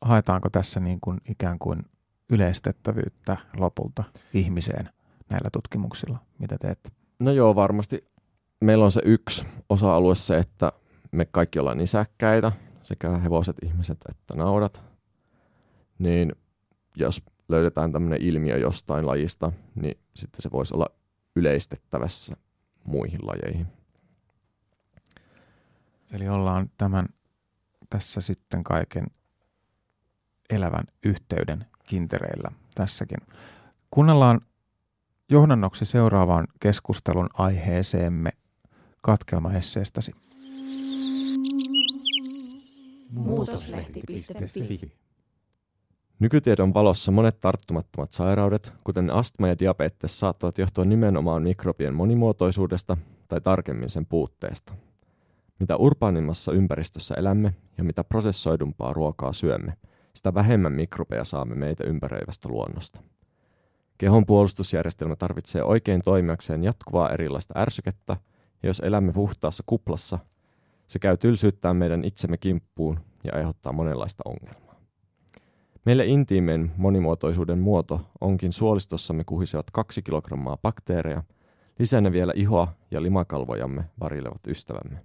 [0.00, 1.82] haetaanko tässä niin kuin ikään kuin
[2.30, 4.90] yleistettävyyttä lopulta ihmiseen
[5.30, 6.90] näillä tutkimuksilla, mitä teette?
[7.18, 8.00] No joo, varmasti.
[8.60, 10.72] Meillä on se yksi osa-alue se, että
[11.12, 14.82] me kaikki ollaan nisäkkäitä, sekä hevoset, ihmiset että naudat.
[15.98, 16.32] Niin
[16.96, 20.86] jos löydetään tämmöinen ilmiö jostain lajista, niin sitten se voisi olla
[21.36, 22.36] yleistettävässä
[22.84, 23.66] muihin lajeihin.
[26.12, 27.08] Eli ollaan tämän
[27.90, 29.06] tässä sitten kaiken
[30.50, 33.18] elävän yhteyden kintereillä tässäkin.
[33.90, 34.40] Kuunnellaan
[35.28, 38.30] johdannoksi seuraavaan keskustelun aiheeseemme
[39.00, 40.12] katkelmaesseestäsi.
[43.10, 44.92] Muutoslehti.fi.
[46.20, 52.96] Nykytiedon valossa monet tarttumattomat sairaudet, kuten astma ja diabetes, saattavat johtua nimenomaan mikrobien monimuotoisuudesta
[53.28, 54.74] tai tarkemmin sen puutteesta.
[55.58, 59.72] Mitä urbaanimmassa ympäristössä elämme ja mitä prosessoidumpaa ruokaa syömme,
[60.14, 63.00] sitä vähemmän mikrobeja saamme meitä ympäröivästä luonnosta.
[63.98, 68.16] Kehon puolustusjärjestelmä tarvitsee oikein toimijakseen jatkuvaa erilaista ärsykettä,
[68.62, 70.18] ja jos elämme puhtaassa kuplassa,
[70.86, 74.69] se käy tylsyyttää meidän itsemme kimppuun ja aiheuttaa monenlaista ongelmaa.
[75.86, 81.22] Meille intiimein monimuotoisuuden muoto onkin suolistossamme kuhisevat kaksi kilogrammaa bakteereja,
[81.78, 85.04] lisänä vielä ihoa ja limakalvojamme varjelevat ystävämme.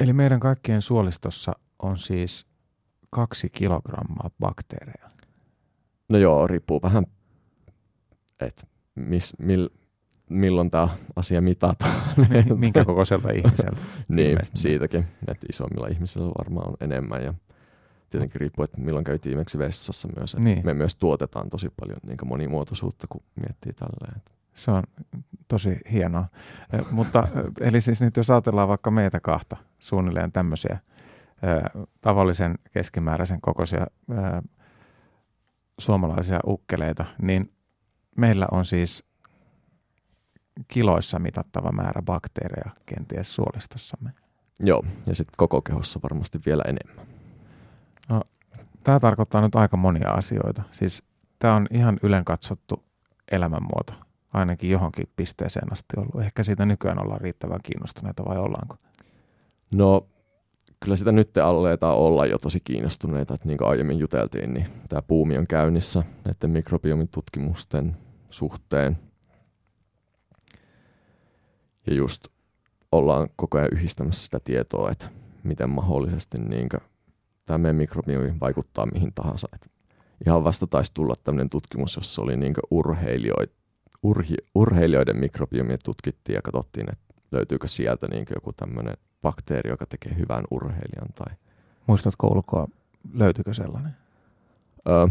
[0.00, 2.46] Eli meidän kaikkien suolistossa on siis
[3.10, 5.10] kaksi kilogrammaa bakteereja.
[6.08, 7.06] No joo, riippuu vähän,
[8.40, 9.68] että mis, mil,
[10.30, 12.02] milloin tämä asia mitataan.
[12.56, 13.80] Minkä kokoiselta ihmiseltä?
[14.08, 17.34] niin, siitäkin, että isommilla ihmisillä varmaan on enemmän ja
[18.10, 20.34] tietenkin riippuu, että milloin käy viimeksi vessassa myös.
[20.34, 20.66] Että Niin.
[20.66, 24.22] Me myös tuotetaan tosi paljon niin monimuotoisuutta, kun miettii tälleen.
[24.54, 24.82] Se on
[25.48, 26.28] tosi hienoa.
[26.72, 32.54] Eh, Mutta eh, eli siis nyt jos ajatellaan vaikka meitä kahta, suunnilleen tämmöisiä eh, tavallisen
[32.72, 34.42] keskimääräisen kokoisia eh,
[35.78, 37.52] suomalaisia ukkeleita, niin
[38.16, 39.04] meillä on siis
[40.68, 44.10] kiloissa mitattava määrä bakteereja kenties suolistossamme.
[44.60, 47.07] Joo, ja sitten koko kehossa varmasti vielä enemmän.
[48.84, 50.62] Tämä tarkoittaa nyt aika monia asioita.
[50.70, 51.02] Siis
[51.38, 52.84] tämä on ihan ylen katsottu
[53.32, 53.92] elämänmuoto,
[54.32, 56.24] ainakin johonkin pisteeseen asti ollut.
[56.24, 58.76] Ehkä siitä nykyään ollaan riittävän kiinnostuneita vai ollaanko?
[59.74, 60.06] No,
[60.80, 65.02] kyllä sitä nyt aletaan olla jo tosi kiinnostuneita, että niin kuin aiemmin juteltiin, niin tämä
[65.02, 67.96] puumi on käynnissä näiden mikrobiomin tutkimusten
[68.30, 68.98] suhteen.
[71.86, 72.28] Ja just
[72.92, 75.08] ollaan koko ajan yhdistämässä sitä tietoa, että
[75.42, 76.68] miten mahdollisesti niin
[77.48, 79.48] tämä meidän mikrobiomi vaikuttaa mihin tahansa.
[79.54, 79.70] Et
[80.26, 83.50] ihan vasta taisi tulla tämmöinen tutkimus, jossa oli niin urheilijoid,
[84.02, 90.16] urhi, urheilijoiden mikrobiomia tutkittiin ja katsottiin, että löytyykö sieltä niin joku tämmöinen bakteeri, joka tekee
[90.16, 91.08] hyvän urheilijan.
[91.14, 91.34] Tai...
[91.86, 92.68] Muistatko ulkoa,
[93.12, 93.92] löytyykö sellainen?
[94.88, 95.06] Öö,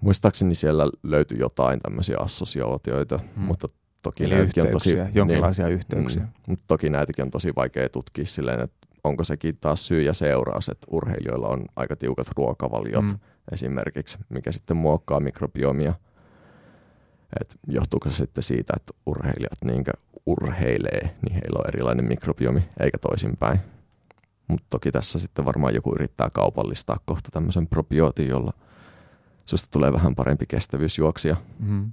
[0.00, 3.44] muistaakseni siellä löytyi jotain tämmöisiä assosiaatioita, hmm.
[3.44, 3.68] mutta
[4.02, 4.96] toki Eli näitäkin on tosi...
[5.14, 6.22] jonkinlaisia niin, yhteyksiä.
[6.22, 10.14] Mm, mutta toki näitäkin on tosi vaikea tutkia silleen, että onko sekin taas syy ja
[10.14, 13.18] seuraus, että urheilijoilla on aika tiukat ruokavaliot mm.
[13.52, 15.94] esimerkiksi, mikä sitten muokkaa mikrobiomia.
[17.40, 19.92] Et johtuuko se sitten siitä, että urheilijat niinkö
[20.26, 23.60] urheilee, niin heillä on erilainen mikrobiomi, eikä toisinpäin.
[24.48, 28.52] Mutta toki tässä sitten varmaan joku yrittää kaupallistaa kohta tämmöisen probiootin, jolla
[29.44, 31.36] susta tulee vähän parempi kestävyysjuoksia.
[31.58, 31.92] Mm.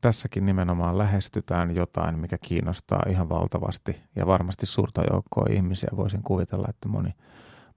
[0.00, 5.88] Tässäkin nimenomaan lähestytään jotain, mikä kiinnostaa ihan valtavasti ja varmasti suurta joukkoa ihmisiä.
[5.96, 7.10] Voisin kuvitella, että moni,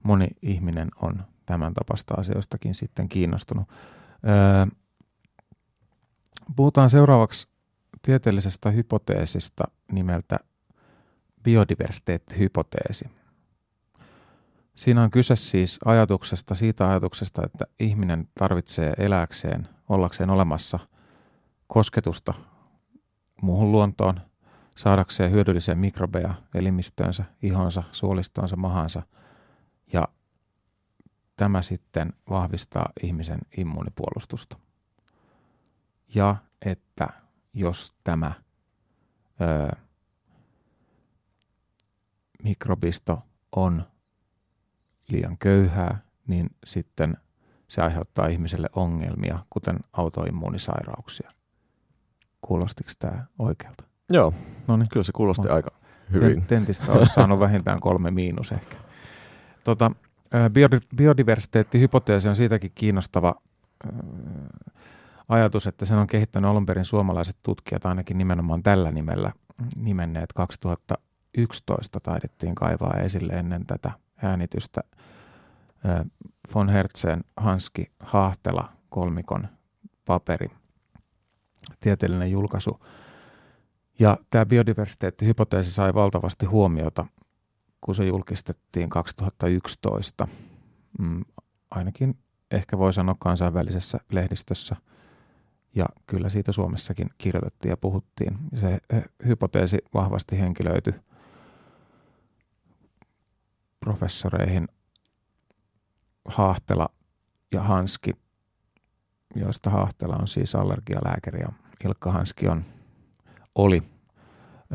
[0.02, 3.68] moni ihminen on tämän tapasta asioistakin sitten kiinnostunut.
[4.28, 4.66] Öö,
[6.56, 7.48] puhutaan seuraavaksi
[8.02, 10.38] tieteellisestä hypoteesista nimeltä
[11.42, 13.04] biodiversiteettihypoteesi.
[14.74, 20.78] Siinä on kyse siis ajatuksesta, siitä ajatuksesta, että ihminen tarvitsee eläkseen, ollakseen olemassa
[21.68, 22.34] kosketusta
[23.42, 24.20] muuhun luontoon,
[24.76, 29.02] saadakseen hyödyllisiä mikrobeja elimistöönsä, ihonsa, suolistoonsa, mahansa.
[29.92, 30.08] Ja
[31.36, 34.56] tämä sitten vahvistaa ihmisen immuunipuolustusta.
[36.14, 37.08] Ja että
[37.54, 38.32] jos tämä
[39.40, 39.76] ö,
[42.42, 43.22] mikrobisto
[43.56, 43.84] on
[45.08, 47.16] liian köyhää, niin sitten
[47.68, 51.37] se aiheuttaa ihmiselle ongelmia, kuten autoimmuunisairauksia.
[52.40, 53.84] Kuulostiko tämä oikealta?
[54.12, 54.34] Joo,
[54.66, 54.88] Noniin.
[54.88, 55.54] kyllä se kuulosti on.
[55.54, 55.70] aika
[56.12, 56.46] hyvin.
[56.46, 58.76] Tentistä olisi saanut vähintään kolme miinus ehkä.
[59.64, 59.90] Tota,
[60.96, 63.34] biodiversiteettihypoteesi on siitäkin kiinnostava
[65.28, 69.32] ajatus, että sen on kehittänyt alun perin suomalaiset tutkijat ainakin nimenomaan tällä nimellä
[69.76, 73.90] nimenneet 2011 taidettiin kaivaa esille ennen tätä
[74.22, 74.80] äänitystä
[76.54, 79.48] von Hertzen, Hanski, Hahtela, kolmikon
[80.04, 80.48] paperi,
[81.80, 82.80] tieteellinen julkaisu.
[83.98, 87.06] Ja tämä biodiversiteettihypoteesi sai valtavasti huomiota,
[87.80, 90.28] kun se julkistettiin 2011.
[90.98, 91.24] Mm,
[91.70, 92.18] ainakin
[92.50, 94.76] ehkä voi sanoa kansainvälisessä lehdistössä–
[95.78, 98.38] ja kyllä siitä Suomessakin kirjoitettiin ja puhuttiin.
[98.54, 100.94] Se eh, hypoteesi vahvasti henkilöity
[103.80, 104.68] professoreihin
[106.28, 106.88] Hahtela
[107.52, 108.12] ja Hanski,
[109.40, 111.48] joista Hahtela on siis allergialääkäri ja
[111.84, 112.64] Ilkka Hanski on,
[113.54, 113.82] oli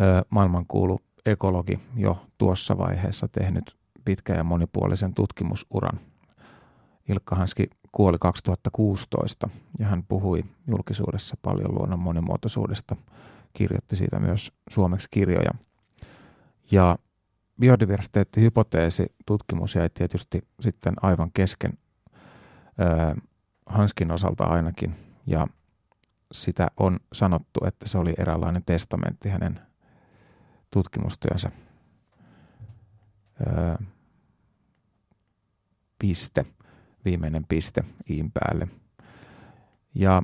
[0.01, 5.99] ö, maailmankuulu ekologi jo tuossa vaiheessa tehnyt pitkän ja monipuolisen tutkimusuran.
[7.09, 9.49] Ilkka Hanski kuoli 2016
[9.79, 12.95] ja hän puhui julkisuudessa paljon luonnon monimuotoisuudesta,
[13.53, 15.51] kirjoitti siitä myös suomeksi kirjoja.
[16.71, 16.97] Ja
[17.59, 21.73] biodiversiteettihypoteesi tutkimus jäi tietysti sitten aivan kesken
[23.65, 24.95] Hanskin osalta ainakin
[25.25, 25.47] ja
[26.31, 29.59] sitä on sanottu, että se oli eräänlainen testamentti hänen
[30.71, 31.51] tutkimustyönsä
[33.41, 33.83] ö,
[35.99, 36.45] piste
[37.05, 38.67] viimeinen piste iin päälle.
[39.95, 40.23] Ja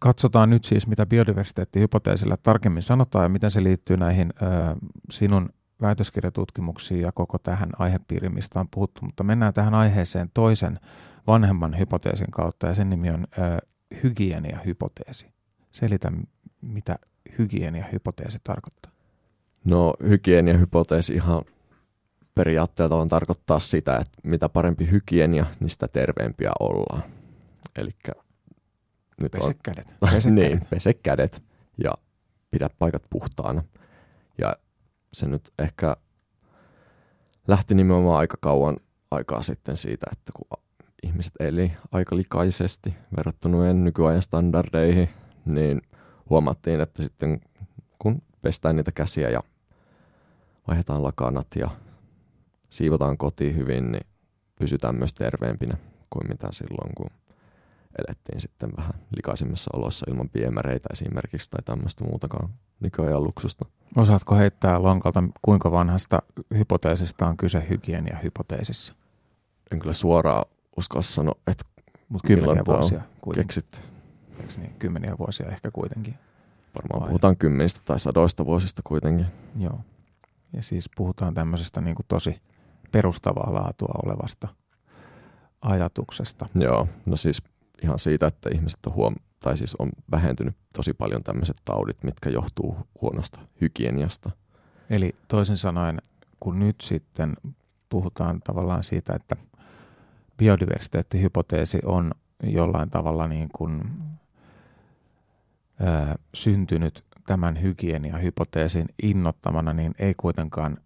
[0.00, 4.76] katsotaan nyt siis, mitä biodiversiteettihypoteesilla tarkemmin sanotaan ja miten se liittyy näihin ö,
[5.10, 5.48] sinun
[5.82, 9.00] väitöskirjatutkimuksiin ja koko tähän aihepiiriin, mistä on puhuttu.
[9.04, 10.80] Mutta mennään tähän aiheeseen toisen
[11.28, 13.66] vanhemman hypoteesin kautta ja sen nimi on ö,
[14.02, 15.26] hygieniahypoteesi.
[15.70, 16.12] Selitä,
[16.60, 16.98] mitä
[17.38, 18.92] hygieniahypoteesi tarkoittaa.
[19.64, 21.42] No hygieniahypoteesi ihan
[22.34, 27.02] periaatteeltaan tarkoittaa sitä, että mitä parempi hygienia, niin sitä terveempiä ollaan.
[27.78, 27.90] Eli
[29.22, 29.94] nyt pese on, kädet.
[30.12, 30.70] Pese niin, kädet.
[30.70, 31.42] pese kädet
[31.84, 31.94] ja
[32.50, 33.62] pidä paikat puhtaana.
[34.38, 34.56] Ja
[35.12, 35.96] se nyt ehkä
[37.48, 38.76] lähti nimenomaan aika kauan
[39.10, 40.60] aikaa sitten siitä, että kun
[41.02, 45.08] ihmiset eli aika likaisesti verrattuna nykyajan standardeihin,
[45.44, 45.82] niin
[46.30, 47.40] huomattiin, että sitten
[47.98, 49.42] kun pestään niitä käsiä ja
[50.68, 51.70] vaihdetaan lakanat ja
[52.70, 54.06] siivotaan kotiin hyvin, niin
[54.58, 55.76] pysytään myös terveempinä
[56.10, 57.10] kuin mitä silloin, kun
[58.08, 62.48] elettiin sitten vähän likaisimmissa oloissa ilman piemäreitä esimerkiksi tai tämmöistä muutakaan
[62.80, 63.64] nykyajan luksusta.
[63.96, 66.22] Osaatko heittää lonkalta, kuinka vanhasta
[66.58, 68.94] hypoteesista on kyse hygienia-hypoteesissa?
[69.72, 70.44] En kyllä suoraan
[70.78, 71.64] uskoa sanoa, että
[72.08, 73.62] Mutta kymmeniä vuosia kuitenkin.
[73.62, 73.82] Keksit.
[74.40, 74.74] Eikö niin?
[74.78, 76.14] Kymmeniä vuosia ehkä kuitenkin.
[76.74, 77.08] Varmaan Vai?
[77.08, 79.26] puhutaan kymmenistä tai sadoista vuosista kuitenkin.
[79.56, 79.80] Joo.
[80.52, 82.40] Ja siis puhutaan tämmöisestä niin kuin tosi
[82.92, 84.48] perustavaa laatua olevasta
[85.60, 86.46] ajatuksesta.
[86.54, 87.42] Joo, no siis
[87.82, 89.14] ihan siitä, että ihmiset on huom...
[89.40, 94.30] tai siis on vähentynyt tosi paljon tämmöiset taudit, mitkä johtuu huonosta hygieniasta.
[94.90, 96.02] Eli toisin sanoen,
[96.40, 97.34] kun nyt sitten
[97.88, 99.36] puhutaan tavallaan siitä, että
[100.38, 102.12] biodiversiteettihypoteesi on
[102.42, 103.82] jollain tavalla niin kuin,
[105.80, 110.76] ö, syntynyt tämän hygieniahypoteesin innottamana, niin ei kuitenkaan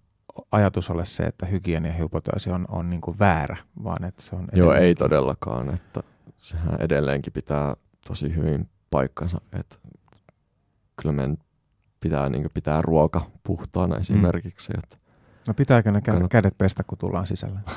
[0.53, 4.73] ajatus ole se, että hygieniahypoteesi on, on niin kuin väärä, vaan että se on Joo,
[4.73, 6.03] ei todellakaan, että
[6.37, 7.77] sehän edelleenkin pitää
[8.07, 9.77] tosi hyvin paikkansa, että
[11.03, 11.37] kyllä meidän
[12.01, 14.73] pitää niin pitää ruoka puhtaana esimerkiksi.
[14.83, 14.97] Että
[15.49, 17.59] No pitääkö ne kädet, Kannat- kädet pestä, kun tullaan sisälle?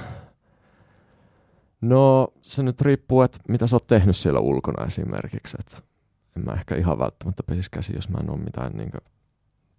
[1.81, 5.57] No se nyt riippuu, että mitä sä oot tehnyt siellä ulkona esimerkiksi.
[5.59, 5.77] Että
[6.37, 8.91] en mä ehkä ihan välttämättä pesisi käsi, jos mä en ole mitään niin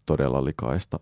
[0.07, 1.01] todella likaista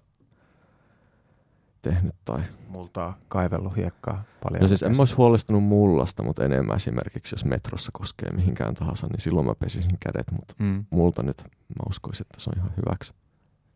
[1.83, 2.15] tehnyt.
[2.25, 2.41] Tai...
[2.69, 4.63] Multaa kaivellut hiekkaa paljon.
[4.63, 9.07] No siis en mä olisi huolestunut mullasta, mutta enemmän esimerkiksi, jos metrossa koskee mihinkään tahansa,
[9.07, 10.31] niin silloin mä pesisin kädet.
[10.33, 10.85] Mutta Mm.
[10.91, 13.13] multa nyt mä uskoisin, että se on ihan hyväksi.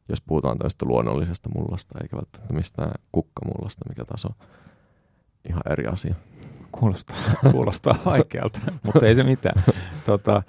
[0.09, 4.35] Jos puhutaan tästä luonnollisesta mullasta, eikä välttämättä mistään kukkamullasta, mikä taas on
[5.49, 6.15] ihan eri asia.
[6.73, 7.17] Kuulostaa,
[7.53, 9.63] kuulostaa vaikealta, mutta ei se mitään.
[10.07, 10.43] Tota,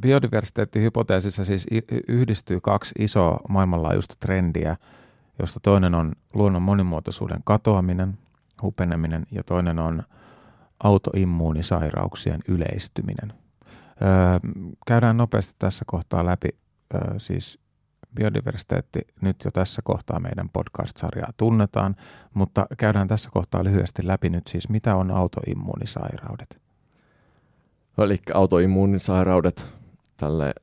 [0.00, 1.66] biodiversiteettihypoteesissa siis
[2.08, 4.76] yhdistyy kaksi isoa maailmanlaajuista trendiä,
[5.38, 8.18] josta toinen on luonnon monimuotoisuuden katoaminen,
[8.62, 10.02] hupeneminen ja toinen on
[10.82, 13.32] autoimmuunisairauksien yleistyminen.
[14.86, 16.48] Käydään nopeasti tässä kohtaa läpi
[17.18, 17.65] siis
[18.16, 21.96] biodiversiteetti nyt jo tässä kohtaa meidän podcast-sarjaa tunnetaan,
[22.34, 26.60] mutta käydään tässä kohtaa lyhyesti läpi nyt siis, mitä on autoimmuunisairaudet.
[27.98, 29.66] Eli autoimmuunisairaudet,
[30.16, 30.54] tälle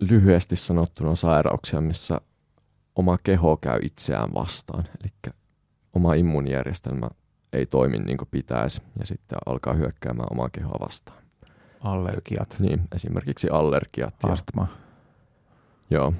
[0.00, 2.20] lyhyesti sanottuna on sairauksia, missä
[2.96, 4.84] oma keho käy itseään vastaan.
[5.00, 5.34] Eli
[5.92, 7.08] oma immuunijärjestelmä
[7.52, 11.22] ei toimi niin kuin pitäisi ja sitten alkaa hyökkäämään omaa kehoa vastaan.
[11.80, 14.14] Allergiat, Niin, esimerkiksi allergiat.
[14.22, 14.66] Ja, astma.
[15.90, 16.14] joo,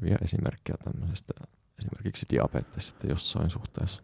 [0.00, 1.34] hyviä esimerkkejä tämmöisestä.
[1.78, 4.02] Esimerkiksi diabetes sitten jossain suhteessa.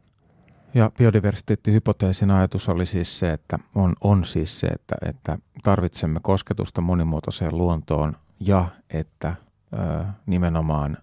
[0.74, 6.80] Ja biodiversiteettihypoteesin ajatus oli siis se, että on, on siis se, että, että tarvitsemme kosketusta
[6.80, 9.34] monimuotoiseen luontoon ja että
[9.72, 10.98] ö, nimenomaan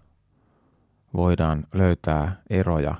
[1.14, 2.94] voidaan löytää eroja,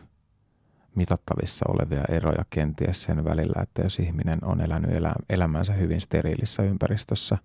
[0.95, 6.63] mitattavissa olevia eroja kenties sen välillä, että jos ihminen on elänyt elä, elämänsä hyvin steriilissä
[6.63, 7.39] ympäristössä,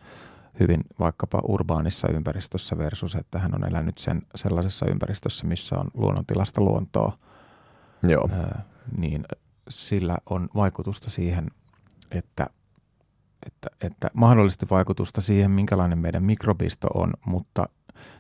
[0.60, 6.62] hyvin vaikkapa urbaanissa ympäristössä versus, että hän on elänyt sen sellaisessa ympäristössä, missä on luonnontilasta
[6.62, 7.18] luontoa,
[8.04, 8.64] Joo, ää,
[8.98, 9.26] niin
[9.70, 11.48] sillä on vaikutusta siihen,
[12.12, 12.48] että,
[13.46, 17.70] että, että mahdollisesti vaikutusta siihen, minkälainen meidän mikrobisto on, mutta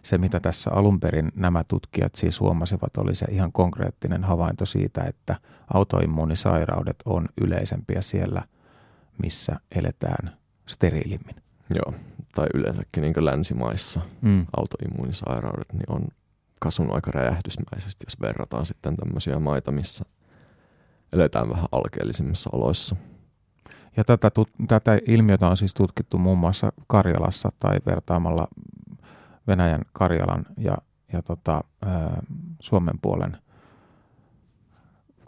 [0.03, 5.03] se, mitä tässä alun perin nämä tutkijat siis huomasivat, oli se ihan konkreettinen havainto siitä,
[5.03, 5.35] että
[5.73, 8.41] autoimmuunisairaudet on yleisempiä siellä,
[9.23, 10.37] missä eletään
[10.67, 11.35] steriilimmin.
[11.75, 12.08] joo.
[12.35, 14.45] Tai yleensäkin niin länsimaissa Mm.
[14.57, 16.07] autoimmuunisairaudet niin on
[16.59, 20.05] kasvanut aika räjähdysmäisesti, jos verrataan sitten tämmöisiä maita, missä
[21.13, 22.95] eletään vähän alkeellisimmissa oloissa.
[23.97, 28.47] Ja tätä, tut, tätä ilmiötä on siis tutkittu muun muassa Karjalassa tai vertaamalla
[29.47, 30.77] Venäjän Karjalan ja,
[31.13, 32.21] ja tota, ää,
[32.59, 33.37] Suomen puolen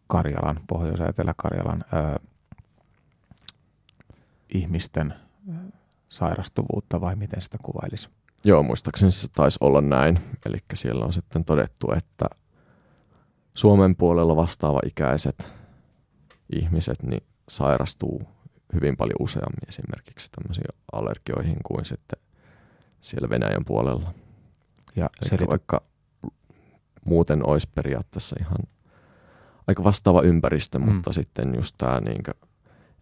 [0.08, 2.20] Karjalan, Pohjois- ja Etelä-Karjalan ää,
[4.54, 5.14] ihmisten
[6.12, 8.10] sairastuvuutta vai miten sitä kuvailisi?
[8.46, 10.20] Joo, muistaakseni se taisi olla näin.
[10.46, 12.26] Eli siellä on sitten todettu, että
[13.54, 15.54] Suomen puolella vastaava ikäiset
[16.56, 18.22] ihmiset niin sairastuu
[18.74, 22.20] hyvin paljon useammin esimerkiksi tämmöisiin allergioihin kuin sitten
[23.02, 24.14] siellä Venäjän puolella.
[24.96, 25.82] Ja Eli selity- vaikka
[27.06, 28.58] muuten olisi periaatteessa ihan
[29.68, 30.86] aika vastaava ympäristö, Mm.
[30.94, 32.32] mutta sitten just tämä niinkö,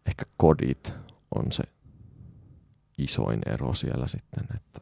[0.06, 0.94] ehkä kodit
[1.36, 1.64] on se
[3.00, 4.82] isoin ero siellä sitten, että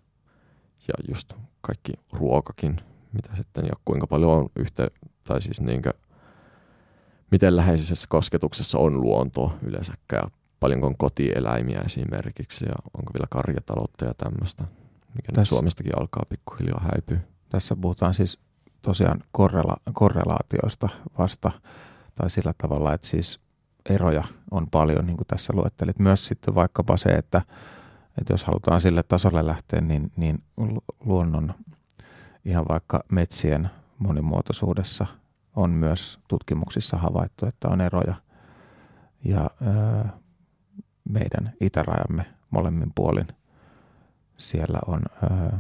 [0.88, 2.82] ja just kaikki ruokakin,
[3.14, 4.88] mitä sitten ja kuinka paljon on yhte,
[5.24, 5.94] tai siis niinkö,
[7.32, 14.06] miten läheisessä kosketuksessa on luontoa yleensäkään ja paljonko on kotieläimiä esimerkiksi ja onko vielä karjataloutta
[14.06, 14.64] ja tämmöistä,
[15.16, 17.20] mikä Tässä- Suomestakin alkaa pikkuhiljaa häipyä.
[17.50, 18.40] Tässä puhutaan siis
[18.82, 21.52] tosiaan korrela- korrelaatioista vasta,
[22.16, 23.40] tai sillä tavalla, että siis
[23.90, 26.00] eroja on paljon, niin kuin tässä luettelit.
[26.00, 27.42] Myös sitten vaikkapa se, että,
[28.18, 31.54] että jos halutaan sille tasolle lähteä, niin, niin lu- luonnon,
[32.46, 35.06] ihan vaikka metsien monimuotoisuudessa
[35.56, 38.16] on myös tutkimuksissa havaittu, että on eroja.
[39.24, 40.04] Ja öö,
[41.10, 43.28] meidän itärajamme molemmin puolin
[44.38, 45.58] siellä on öö,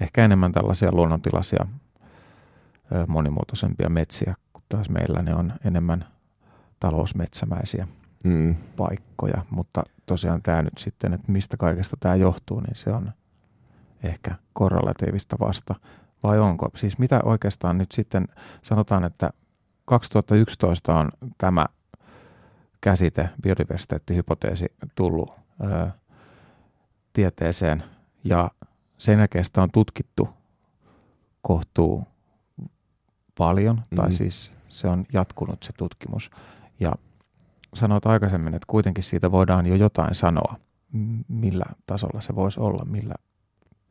[0.00, 1.66] ehkä enemmän tällaisia luonnontilaisia
[3.06, 6.04] monimuotoisempia metsiä, kun taas meillä ne on enemmän
[6.80, 7.88] talousmetsämäisiä
[8.24, 8.54] mm.
[8.76, 9.44] paikkoja.
[9.50, 13.12] Mutta tosiaan tämä nyt sitten, että mistä kaikesta tämä johtuu, niin se on
[14.02, 15.74] ehkä korrelatiivista vasta.
[16.22, 16.70] Vai onko?
[16.76, 18.28] Siis mitä oikeastaan nyt sitten
[18.62, 19.30] sanotaan, että
[19.84, 21.66] 2011 on tämä
[22.80, 25.32] käsite, biodiversiteettihypoteesi, tullut
[25.64, 25.90] ö,
[27.12, 27.82] tieteeseen
[28.24, 28.50] ja
[28.98, 30.28] sen jälkeen sitä on tutkittu
[31.42, 32.06] kohtuu
[33.38, 33.96] paljon, mm.
[33.96, 36.30] tai siis se on jatkunut se tutkimus.
[36.80, 36.92] Ja
[37.74, 40.54] sanoit aikaisemmin, että kuitenkin siitä voidaan jo jotain sanoa,
[41.28, 43.14] millä tasolla se voisi olla, millä,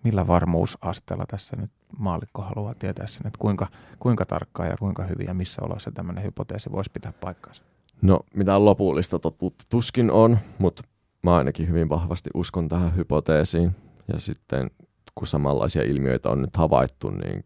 [0.03, 3.67] millä varmuusasteella tässä nyt maalikko haluaa tietää sen, että kuinka,
[3.99, 7.63] kuinka tarkkaa ja kuinka hyvin ja missä oloissa tämmöinen hypoteesi voisi pitää paikkaansa.
[8.01, 10.83] No, mitään lopullista totuutta tuskin on, mutta
[11.23, 13.75] mä ainakin hyvin vahvasti uskon tähän hypoteesiin.
[14.13, 14.71] Ja sitten
[15.15, 17.43] kun samanlaisia ilmiöitä on nyt havaittu, niin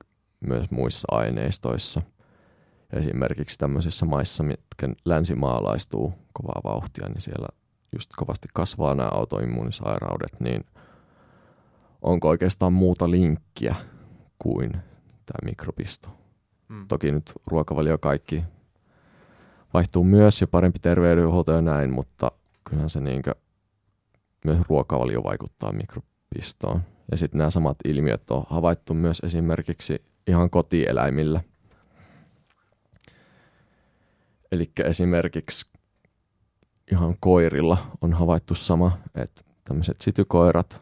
[0.47, 2.01] myös muissa aineistoissa.
[2.93, 7.47] Esimerkiksi tämmöisissä maissa, mitkä länsimaalaistuu kovaa vauhtia, niin siellä
[7.93, 10.65] just kovasti kasvaa nämä autoimmuunisairaudet, niin
[12.01, 13.75] onko oikeastaan muuta linkkiä
[14.39, 14.71] kuin
[15.25, 16.09] tämä mikrobisto?
[16.69, 16.87] Mm.
[16.87, 18.43] Toki nyt ruokavalio kaikki
[19.73, 22.31] vaihtuu myös ja parempi terveydenhuolto ja näin, mutta
[22.63, 23.35] kyllähän se niinkö,
[24.45, 26.81] myös ruokavalio vaikuttaa mikrobistoon.
[27.11, 31.41] Ja sitten nämä samat ilmiöt on havaittu myös esimerkiksi ihan kotieläimillä.
[34.53, 35.69] Eli esimerkiksi
[36.91, 40.81] ihan koirilla on havaittu sama, että tämmöiset sitykoirat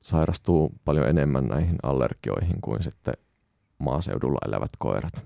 [0.00, 3.14] sairastuu paljon enemmän näihin allergioihin kuin sitten
[3.78, 5.24] maaseudulla elävät koirat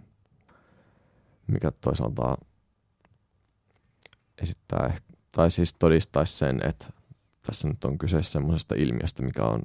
[1.46, 2.36] mikä toisaalta
[4.42, 4.96] esittää,
[5.32, 6.86] tai siis todistaisi sen, että
[7.46, 9.62] tässä nyt on kyse semmoisesta ilmiöstä, mikä on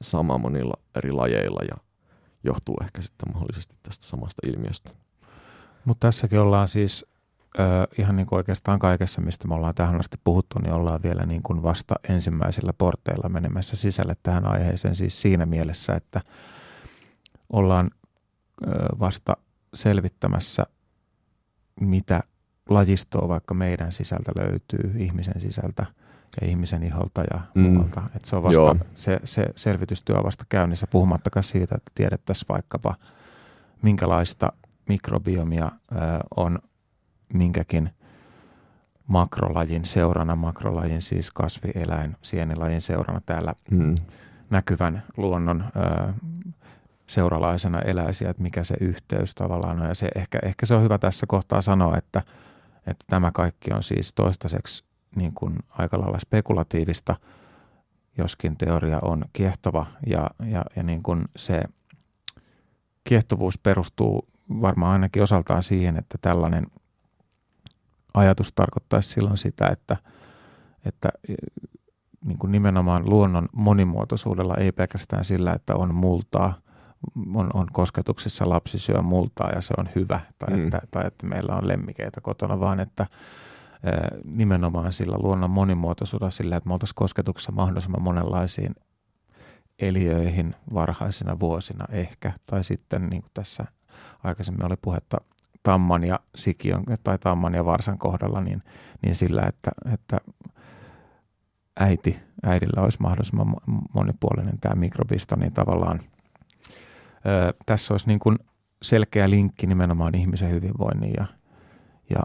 [0.00, 1.76] sama monilla eri lajeilla ja
[2.44, 5.03] johtuu ehkä sitten mahdollisesti tästä samasta ilmiöstä.
[5.84, 7.06] Mutta tässäkin ollaan siis
[7.58, 7.62] ö,
[7.98, 11.42] ihan niin kuin oikeastaan kaikessa, mistä me ollaan tähän asti puhuttu, niin ollaan vielä niin
[11.42, 16.20] kuin vasta ensimmäisillä porteilla menemässä sisälle tähän aiheeseen siis siinä mielessä, että
[17.52, 17.90] ollaan
[18.66, 18.70] ö,
[19.00, 19.36] vasta
[19.74, 20.66] selvittämässä
[21.80, 22.20] mitä
[22.68, 25.86] lajistoa vaikka meidän sisältä löytyy, ihmisen sisältä
[26.40, 27.62] ja ihmisen iholta ja mm.
[27.62, 28.02] muualta.
[28.16, 32.94] Et se, on vasta, se, se selvitystyö on vasta käynnissä, puhumattakaan siitä, että tiedettäisiin vaikkapa
[33.82, 34.52] minkälaista
[34.88, 35.96] mikrobiomia ö,
[36.36, 36.58] on
[37.32, 37.90] minkäkin
[39.06, 43.94] makrolajin seurana, makrolajin siis kasvieläin, sienilajin seurana täällä mm.
[44.50, 46.12] näkyvän luonnon ö,
[47.06, 49.88] seuralaisena eläisiä, että mikä se yhteys tavallaan on.
[49.88, 52.22] Ja se, ehkä, ehkä se on hyvä tässä kohtaa sanoa, että,
[52.86, 54.84] että tämä kaikki on siis toistaiseksi
[55.16, 57.16] niin kuin aika lailla spekulatiivista,
[58.18, 61.62] joskin teoria on kiehtova ja, ja, ja niin kuin se
[63.04, 66.66] kiehtovuus perustuu varmaan ainakin osaltaan siihen, että tällainen
[68.14, 69.96] ajatus tarkoittaisi silloin sitä, että,
[70.84, 71.08] että
[72.24, 76.64] niin kuin nimenomaan luonnon monimuotoisuudella ei pelkästään sillä, että on multaa
[77.34, 80.64] on, on kosketuksissa lapsi syö multaa ja se on hyvä, tai, mm.
[80.64, 83.06] että, tai että meillä on lemmikeitä kotona, vaan että
[84.24, 88.74] nimenomaan sillä luonnon monimuotoisuudella sillä, että me oltaisiin kosketuksessa mahdollisimman monenlaisiin
[89.78, 93.64] eliöihin varhaisina vuosina ehkä, tai sitten niin kuin tässä
[94.24, 95.16] aikaisemmin oli puhetta
[95.62, 98.62] tamman ja sikiön tai tamman ja varsan kohdalla, niin,
[99.02, 100.20] niin sillä, että, että
[101.80, 103.56] äiti, äidillä olisi mahdollisimman
[103.94, 106.00] monipuolinen tämä mikrobisto, niin tavallaan–
[107.66, 108.38] tässä olisi niin kuin
[108.82, 111.26] selkeä linkki nimenomaan ihmisen hyvinvoinnin ja,
[112.10, 112.20] ja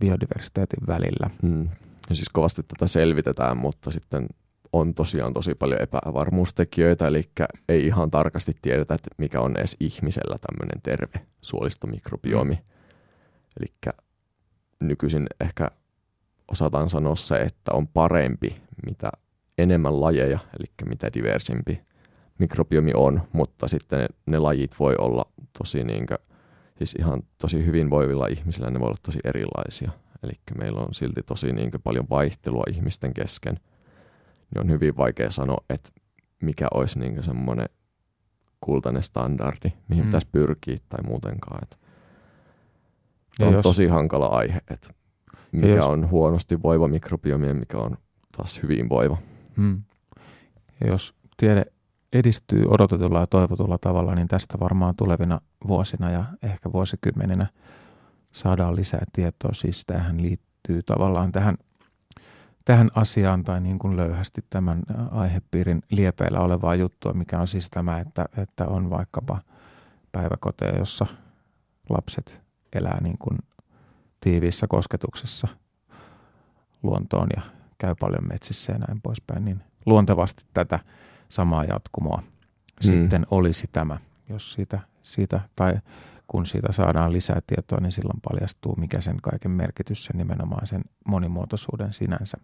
[0.00, 1.30] biodiversiteetin välillä.
[1.42, 1.68] Hmm.
[2.10, 4.26] Ja siis kovasti tätä selvitetään, mutta sitten
[4.80, 7.30] on tosiaan tosi paljon epävarmuustekijöitä, eli
[7.68, 12.54] ei ihan tarkasti tiedetä, että mikä on edes ihmisellä tämmöinen terve suolistomikrobiomi.
[12.54, 12.60] Mm.
[13.60, 13.94] Eli
[14.80, 15.70] nykyisin ehkä
[16.48, 18.56] osataan sanoa se, että on parempi,
[18.86, 19.10] mitä
[19.58, 21.80] enemmän lajeja, eli mitä diversimpi
[22.38, 26.18] mikrobiomi on, mutta sitten ne, ne lajit voi olla tosi niinkö,
[26.78, 29.90] siis ihan tosi hyvinvoivilla ihmisillä ne voi olla tosi erilaisia.
[30.22, 33.60] Eli meillä on silti tosi niinkö paljon vaihtelua ihmisten kesken.
[34.54, 35.90] Niin on hyvin vaikea sanoa, että
[36.42, 37.68] mikä olisi niinkö semmoinen
[38.60, 40.08] kultainen standardi, mihin mm.
[40.08, 41.60] pitäisi pyrkiä tai muutenkaan.
[41.62, 41.76] Että
[43.42, 43.62] on jos...
[43.62, 44.94] tosi hankala aihe, että
[45.52, 45.86] mikä jos...
[45.86, 47.96] on huonosti voiva mikrobiomi ja mikä on
[48.36, 49.16] taas hyvinvoiva.
[49.56, 49.82] Mm.
[50.80, 51.64] Ja jos tiede
[52.12, 57.46] edistyy odotetulla ja toivotulla tavalla, niin tästä varmaan tulevina vuosina ja ehkä vuosikymmeninä
[58.32, 59.52] saadaan lisää tietoa.
[59.52, 61.56] Siis tähän liittyy tavallaan tähän
[62.66, 68.00] tähän asiaan tai niin kuin löyhästi tämän aihepiirin liepeillä olevaa juttua, mikä on siis tämä,
[68.00, 69.38] että, että on vaikkapa
[70.12, 71.06] päiväkoteja, jossa
[71.88, 72.42] lapset
[72.72, 73.38] elää niin kuin
[74.20, 75.48] tiiviissä kosketuksessa
[76.82, 77.42] luontoon ja
[77.78, 80.78] käy paljon metsissä ja näin poispäin, niin luontevasti tätä
[81.28, 82.26] samaa jatkumoa mm.
[82.80, 83.98] sitten olisi tämä,
[84.28, 85.78] jos siitä, siitä tai
[86.26, 90.82] kun siitä saadaan lisää tietoa, niin silloin paljastuu, mikä sen kaiken merkitys sen nimenomaan sen
[91.04, 92.38] monimuotoisuuden sinänsä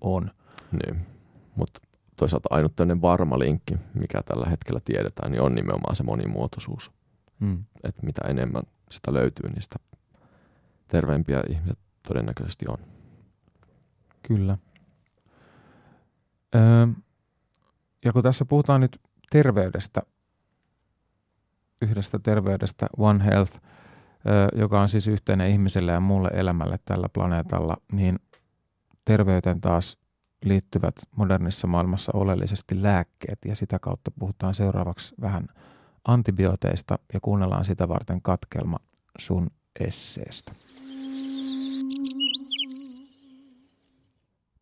[0.00, 0.30] on.
[0.72, 1.06] Niin,
[1.56, 1.80] mutta
[2.16, 6.90] toisaalta ainut tämmöinen varma linkki, mikä tällä hetkellä tiedetään, niin on nimenomaan se monimuotoisuus.
[7.40, 7.64] Mm.
[7.84, 9.76] Että mitä enemmän sitä löytyy, niin sitä
[10.88, 11.78] terveempiä ihmiset
[12.08, 12.78] todennäköisesti on.
[14.22, 14.58] Kyllä.
[16.54, 16.86] Öö,
[18.04, 20.02] ja kun tässä puhutaan nyt terveydestä,
[21.82, 23.60] yhdestä terveydestä, One Health,
[24.26, 28.18] öö, joka on siis yhteinen ihmiselle ja muulle elämälle tällä planeetalla, niin
[29.06, 29.98] terveyteen taas
[30.44, 35.48] liittyvät modernissa maailmassa oleellisesti lääkkeet ja sitä kautta puhutaan seuraavaksi vähän
[36.04, 38.76] antibiooteista ja kuunnellaan sitä varten katkelma
[39.18, 39.50] sun
[39.80, 40.52] esseestä.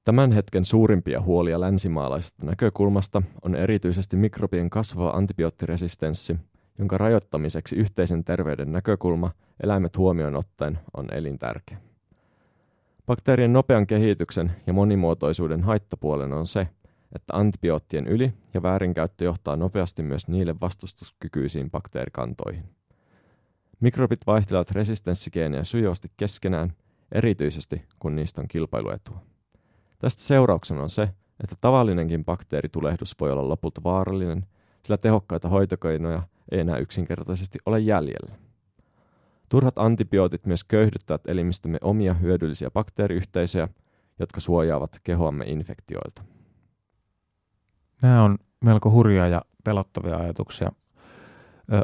[0.05, 6.37] Tämän hetken suurimpia huolia länsimaalaisesta näkökulmasta on erityisesti mikrobien kasvava antibioottiresistenssi,
[6.79, 9.31] jonka rajoittamiseksi yhteisen terveyden näkökulma
[9.63, 11.94] eläimet huomioon ottaen on elintärkeä.
[13.07, 16.69] Bakteerien nopean kehityksen ja monimuotoisuuden haittapuolen on se,
[17.15, 22.65] että antibioottien yli- ja väärinkäyttö johtaa nopeasti myös niille vastustuskykyisiin bakteerikantoihin.
[23.81, 26.73] Mikrobit vaihtelevat resistenssigeenejä sujuvasti keskenään,
[27.13, 29.21] erityisesti kun niistä on kilpailuetua.
[29.99, 31.03] Tästä seurauksena on se,
[31.43, 34.47] että tavallinenkin bakteeritulehdus voi olla lopulta vaarallinen,
[34.83, 38.44] sillä tehokkaita hoitokeinoja ei enää yksinkertaisesti ole jäljellä.
[39.49, 43.69] Turhat antibiootit myös köyhdyttävät elimistömme omia hyödyllisiä bakteeriyhteisöjä,
[44.19, 46.25] jotka suojaavat kehoamme infektioilta.
[48.03, 50.73] Nämä on melko hurjaa ja pelottavia ajatuksia.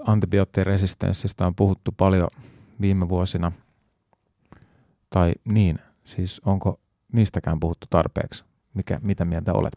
[0.07, 2.29] Antibioottiresistenssistä on puhuttu paljon
[2.81, 3.53] viime vuosina.
[5.11, 6.81] Tai niin, siis onko
[7.13, 8.45] niistäkään puhuttu tarpeeksi?
[8.75, 9.73] Mikä, mitä mieltä olet?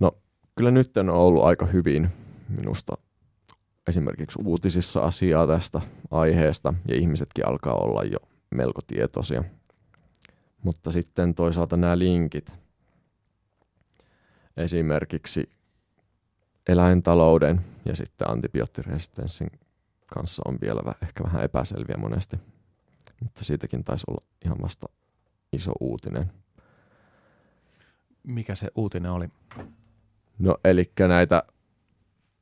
[0.00, 0.12] No,
[0.54, 2.08] kyllä nyt on ollut aika hyvin
[2.48, 2.98] minusta
[3.88, 5.80] esimerkiksi uutisissa asiaa tästä
[6.10, 8.18] aiheesta, ja ihmisetkin alkaa olla jo
[8.50, 9.44] melko tietoisia.
[10.62, 12.54] Mutta sitten toisaalta nämä linkit,
[14.56, 15.48] esimerkiksi
[16.68, 19.50] eläintalouden ja sitten antibioottiresistenssin
[20.06, 22.36] kanssa on vielä ehkä vähän epäselviä monesti.
[23.20, 24.88] Mutta siitäkin taisi olla ihan vasta
[25.52, 26.32] iso uutinen.
[28.22, 29.28] Mikä se uutinen oli?
[30.38, 31.42] No eli näitä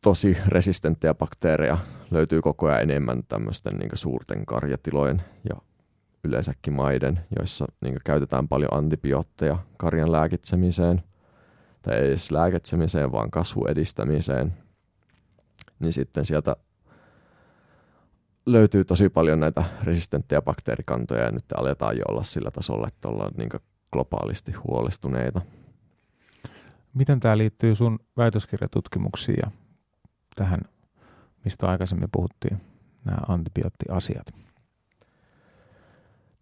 [0.06, 1.78] tosi resistenttejä bakteereja.
[2.10, 5.56] Löytyy koko ajan enemmän tämmöisten niin suurten karjatilojen ja
[6.24, 11.02] yleensäkin maiden, joissa niin käytetään paljon antibiootteja karjan lääkitsemiseen,
[11.82, 14.54] tai ei edes lääkitsemiseen, vaan kasvuedistämiseen,
[15.78, 16.56] niin sitten sieltä
[18.46, 23.32] löytyy tosi paljon näitä resistenttejä bakteerikantoja ja nyt aletaan jo olla sillä tasolla, että ollaan
[23.36, 23.50] niin
[23.92, 25.40] globaalisti huolestuneita.
[26.94, 29.50] Miten tämä liittyy sun väitöskirjatutkimuksiin ja
[30.36, 30.60] tähän,
[31.44, 32.60] mistä aikaisemmin puhuttiin,
[33.04, 34.26] nämä antibioottiasiat?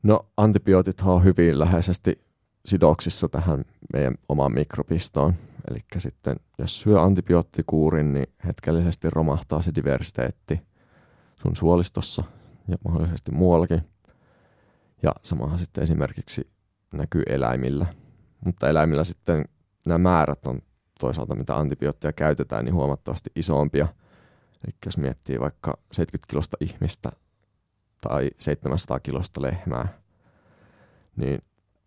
[0.03, 2.24] No antibiootit on hyvin läheisesti
[2.66, 5.34] sidoksissa tähän meidän omaan mikrobistoon.
[5.70, 10.61] Eli sitten jos syö antibioottikuurin, niin hetkellisesti romahtaa se diversiteetti
[11.42, 12.24] sun suolistossa
[12.68, 13.82] ja mahdollisesti muuallakin.
[15.03, 16.51] Ja samahan sitten esimerkiksi
[16.92, 17.86] näkyy eläimillä.
[18.45, 19.45] Mutta eläimillä sitten
[19.86, 20.62] nämä määrät on
[21.01, 23.88] toisaalta, mitä antibiootteja käytetään, niin huomattavasti isompia.
[24.66, 27.12] Eli jos miettii vaikka 70 kilosta ihmistä
[28.01, 29.88] tai 700 kilosta lehmää,
[31.16, 31.38] niin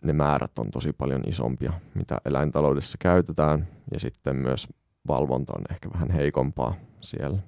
[0.04, 4.68] ne määrät on tosi paljon isompia, mitä eläintaloudessa käytetään, ja sitten myös
[5.08, 7.40] valvonta on ehkä vähän heikompaa siellä.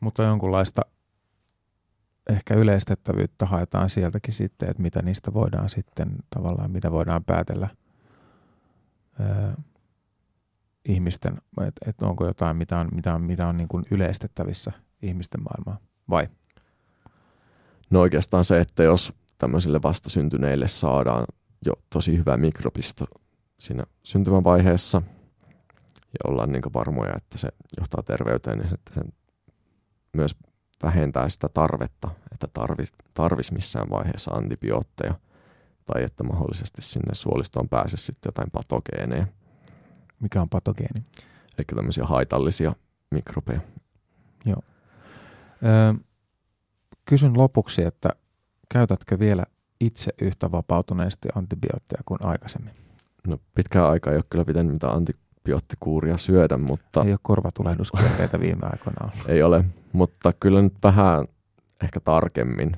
[0.00, 0.82] Mutta jonkunlaista
[2.30, 7.68] ehkä yleistettävyyttä haetaan sieltäkin sitten, että mitä niistä voidaan sitten tavallaan, mitä voidaan päätellä
[10.84, 15.42] ihmisten, että et onko jotain, mitä on, mitä on, mitä on niin kuin yleistettävissä ihmisten
[15.42, 15.78] maailmaan,
[16.10, 16.28] vai?
[17.90, 21.24] No oikeastaan se, että jos tämmöisille vastasyntyneille saadaan
[21.66, 23.04] jo tosi hyvä mikrobisto
[23.58, 25.02] siinä syntymävaiheessa
[25.94, 27.48] ja ollaan niin varmoja, että se
[27.78, 29.12] johtaa terveyteen, niin sitten sen
[30.16, 30.36] myös
[30.82, 35.14] vähentää sitä tarvetta, että tarvi, tarvis missään vaiheessa antibiootteja
[35.86, 39.26] tai että mahdollisesti sinne suolistoon pääse sitten jotain patogeeneja.
[40.20, 41.02] Mikä on patogeeni?
[41.58, 42.72] Eli tämmöisiä haitallisia
[43.10, 43.60] mikrobeja.
[44.44, 44.62] Joo.
[45.64, 45.94] Öö,
[47.04, 48.08] kysyn lopuksi, että
[48.72, 49.44] käytätkö vielä
[49.80, 52.74] itse yhtä vapautuneesti antibiootteja kuin aikaisemmin?
[53.26, 57.02] No pitkään aikaa ei ole kyllä pitänyt mitään antibioottikuuria syödä, mutta...
[57.04, 61.24] Ei ole korvatulehduskierteitä viime aikoina Ei ole, mutta kyllä nyt vähän
[61.82, 62.76] ehkä tarkemmin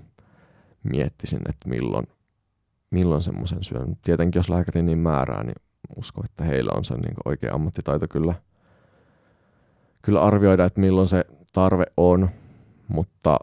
[0.82, 2.06] miettisin, että milloin,
[2.92, 3.96] milloin semmoisen syön.
[4.04, 5.62] Tietenkin jos lääkäri niin määrää, niin
[5.96, 8.34] uskon, että heillä on se niin oikea ammattitaito kyllä,
[10.02, 12.28] kyllä arvioida, että milloin se tarve on,
[12.88, 13.36] mutta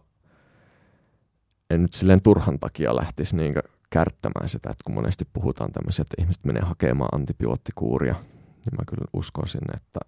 [1.70, 3.56] en nyt silleen turhan takia lähtisi niin
[3.90, 9.06] kärttämään sitä, että kun monesti puhutaan tämmöisiä, että ihmiset menee hakemaan antibioottikuuria, niin mä kyllä
[9.14, 10.00] uskoisin, että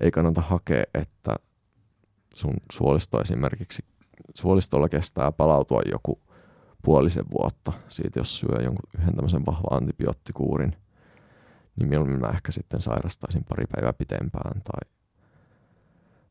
[0.00, 1.36] ei kannata hakea, että
[2.34, 3.84] sun suolisto esimerkiksi,
[4.34, 6.20] suolistolla kestää palautua joku
[6.84, 10.76] puolisen vuotta siitä, jos syö jonkun yhden tämmöisen vahvan antibioottikuurin,
[11.76, 14.90] niin mieluummin mä ehkä sitten sairastaisin pari päivää pitempään tai,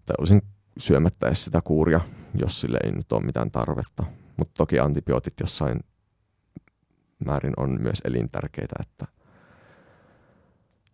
[0.06, 0.42] tai olisin
[0.78, 2.02] syömättä edes sitä kuuria,
[2.40, 4.04] jos sille ei nyt ole mitään tarvetta.
[4.38, 5.80] Mutta toki antibiootit jossain
[7.26, 9.08] määrin on myös elintärkeitä, että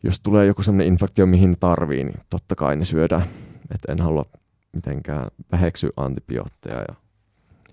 [0.03, 3.23] jos tulee joku sellainen infektio, mihin tarvii, niin totta kai ne syödään.
[3.71, 4.25] Että en halua
[4.73, 6.95] mitenkään väheksyä antibiootteja ja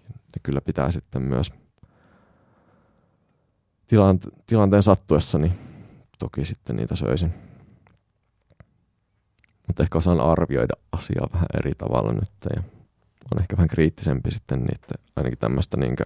[0.06, 1.52] ne kyllä pitää sitten myös
[4.46, 5.52] tilanteen sattuessa, niin
[6.18, 7.34] toki sitten niitä söisin.
[9.66, 12.62] Mutta ehkä osaan arvioida asiaa vähän eri tavalla nyt ja
[13.34, 15.96] on ehkä vähän kriittisempi sitten niiden, ainakin tämmöistä niin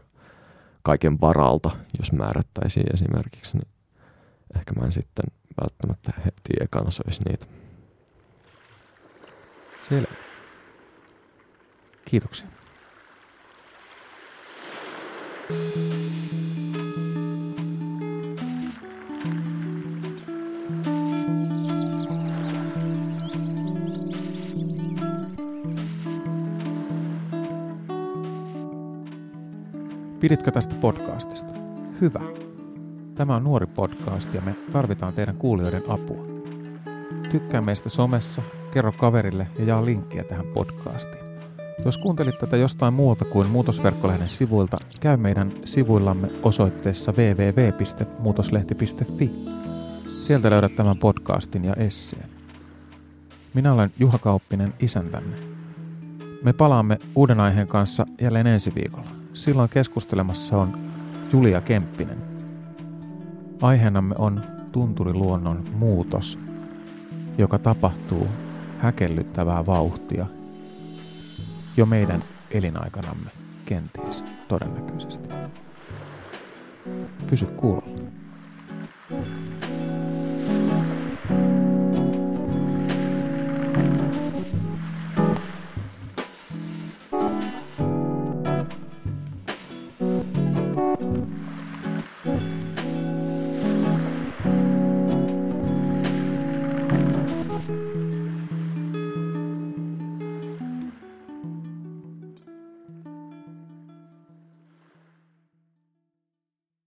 [0.82, 3.68] kaiken varalta, jos määrättäisiin esimerkiksi, niin
[4.57, 5.24] ehkä mä en sitten
[5.62, 7.47] välttämättä heti ekana söisi niitä.
[9.80, 10.14] Selvä.
[12.05, 12.53] Kiitoksia.
[30.25, 31.53] Piditkö tästä podcastista?
[32.01, 32.20] Hyvä.
[33.14, 36.27] Tämä on nuori podcast ja me tarvitaan teidän kuulijoiden apua.
[37.31, 41.25] Tykkää meistä somessa, kerro kaverille ja jaa linkkiä tähän podcastiin.
[41.85, 49.31] Jos kuuntelit tätä jostain muualta kuin Muutosverkkolehden sivuilta, käy meidän sivuillamme osoitteessa www.muutoslehti.fi.
[50.20, 52.29] Sieltä löydät tämän podcastin ja esseen.
[53.55, 55.37] Minä olen Juha Kauppinen, isäntänne.
[56.43, 59.24] Me palaamme uuden aiheen kanssa jälleen ensi viikolla.
[59.35, 60.78] Silloin keskustelemassa on
[61.32, 62.18] Julia Kemppinen.
[63.62, 64.41] Aiheenamme on
[64.72, 66.39] tunturiluonnon muutos,
[67.39, 68.28] joka tapahtuu
[68.78, 70.26] häkellyttävää vauhtia
[71.76, 73.30] jo meidän elinaikanamme
[73.64, 75.28] kenties todennäköisesti.
[77.30, 77.99] Pysy kuulolla.